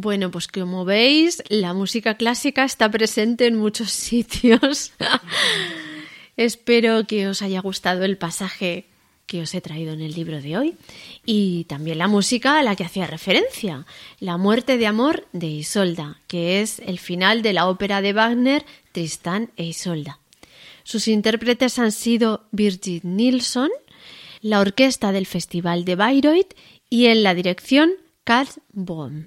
Bueno, 0.01 0.31
pues 0.31 0.47
como 0.47 0.85
veis, 0.85 1.43
la 1.49 1.75
música 1.75 2.17
clásica 2.17 2.65
está 2.65 2.89
presente 2.89 3.49
en 3.49 3.57
muchos 3.57 3.91
sitios. 4.09 4.93
Espero 6.37 7.05
que 7.05 7.27
os 7.27 7.43
haya 7.43 7.61
gustado 7.61 8.05
el 8.05 8.17
pasaje 8.17 8.87
que 9.27 9.43
os 9.43 9.53
he 9.55 9.61
traído 9.61 9.93
en 9.95 10.01
el 10.01 10.15
libro 10.15 10.41
de 10.41 10.57
hoy 10.57 10.77
y 11.27 11.65
también 11.65 11.99
la 11.99 12.07
música 12.07 12.61
a 12.61 12.63
la 12.63 12.77
que 12.77 12.85
hacía 12.85 13.09
referencia, 13.09 13.87
La 14.21 14.37
muerte 14.37 14.79
de 14.79 14.87
amor 14.87 15.27
de 15.33 15.49
Isolda, 15.49 16.21
que 16.29 16.61
es 16.61 16.79
el 16.79 17.01
final 17.01 17.43
de 17.43 17.53
la 17.53 17.67
ópera 17.67 18.01
de 18.01 18.13
Wagner 18.13 18.65
Tristán 18.93 19.51
e 19.57 19.65
Isolda. 19.65 20.21
Sus 20.85 21.09
intérpretes 21.09 21.77
han 21.81 21.91
sido 21.91 22.45
Birgit 22.53 23.03
Nilsson, 23.03 23.71
la 24.43 24.61
orquesta 24.61 25.11
del 25.11 25.27
Festival 25.27 25.85
de 25.85 25.97
Bayreuth 25.97 26.55
y 26.89 27.07
en 27.07 27.25
la 27.25 27.35
dirección 27.35 27.91
Karl 28.23 28.63
Bohm. 28.73 29.27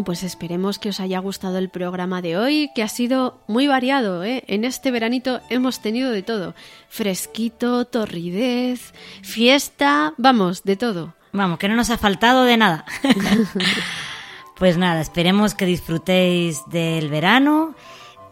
Bueno, 0.00 0.06
pues 0.06 0.22
esperemos 0.22 0.78
que 0.78 0.88
os 0.88 0.98
haya 0.98 1.18
gustado 1.18 1.58
el 1.58 1.68
programa 1.68 2.22
de 2.22 2.38
hoy, 2.38 2.70
que 2.74 2.82
ha 2.82 2.88
sido 2.88 3.42
muy 3.46 3.66
variado. 3.66 4.24
¿eh? 4.24 4.44
En 4.46 4.64
este 4.64 4.90
veranito 4.90 5.42
hemos 5.50 5.80
tenido 5.82 6.10
de 6.10 6.22
todo. 6.22 6.54
Fresquito, 6.88 7.84
torridez, 7.84 8.94
fiesta, 9.20 10.14
vamos, 10.16 10.62
de 10.64 10.76
todo. 10.76 11.12
Vamos, 11.32 11.58
que 11.58 11.68
no 11.68 11.76
nos 11.76 11.90
ha 11.90 11.98
faltado 11.98 12.44
de 12.44 12.56
nada. 12.56 12.86
pues 14.56 14.78
nada, 14.78 15.02
esperemos 15.02 15.54
que 15.54 15.66
disfrutéis 15.66 16.62
del 16.70 17.10
verano 17.10 17.74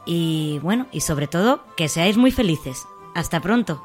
y 0.07 0.61
bueno, 0.63 0.87
y 0.91 1.03
sobre 1.03 1.27
todo 1.27 1.67
que 1.77 1.91
seáis 1.91 2.17
muy 2.17 2.31
felices. 2.31 2.87
Hasta 3.15 3.41
pronto. 3.41 3.85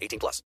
18 0.00 0.18
plus. 0.18 0.42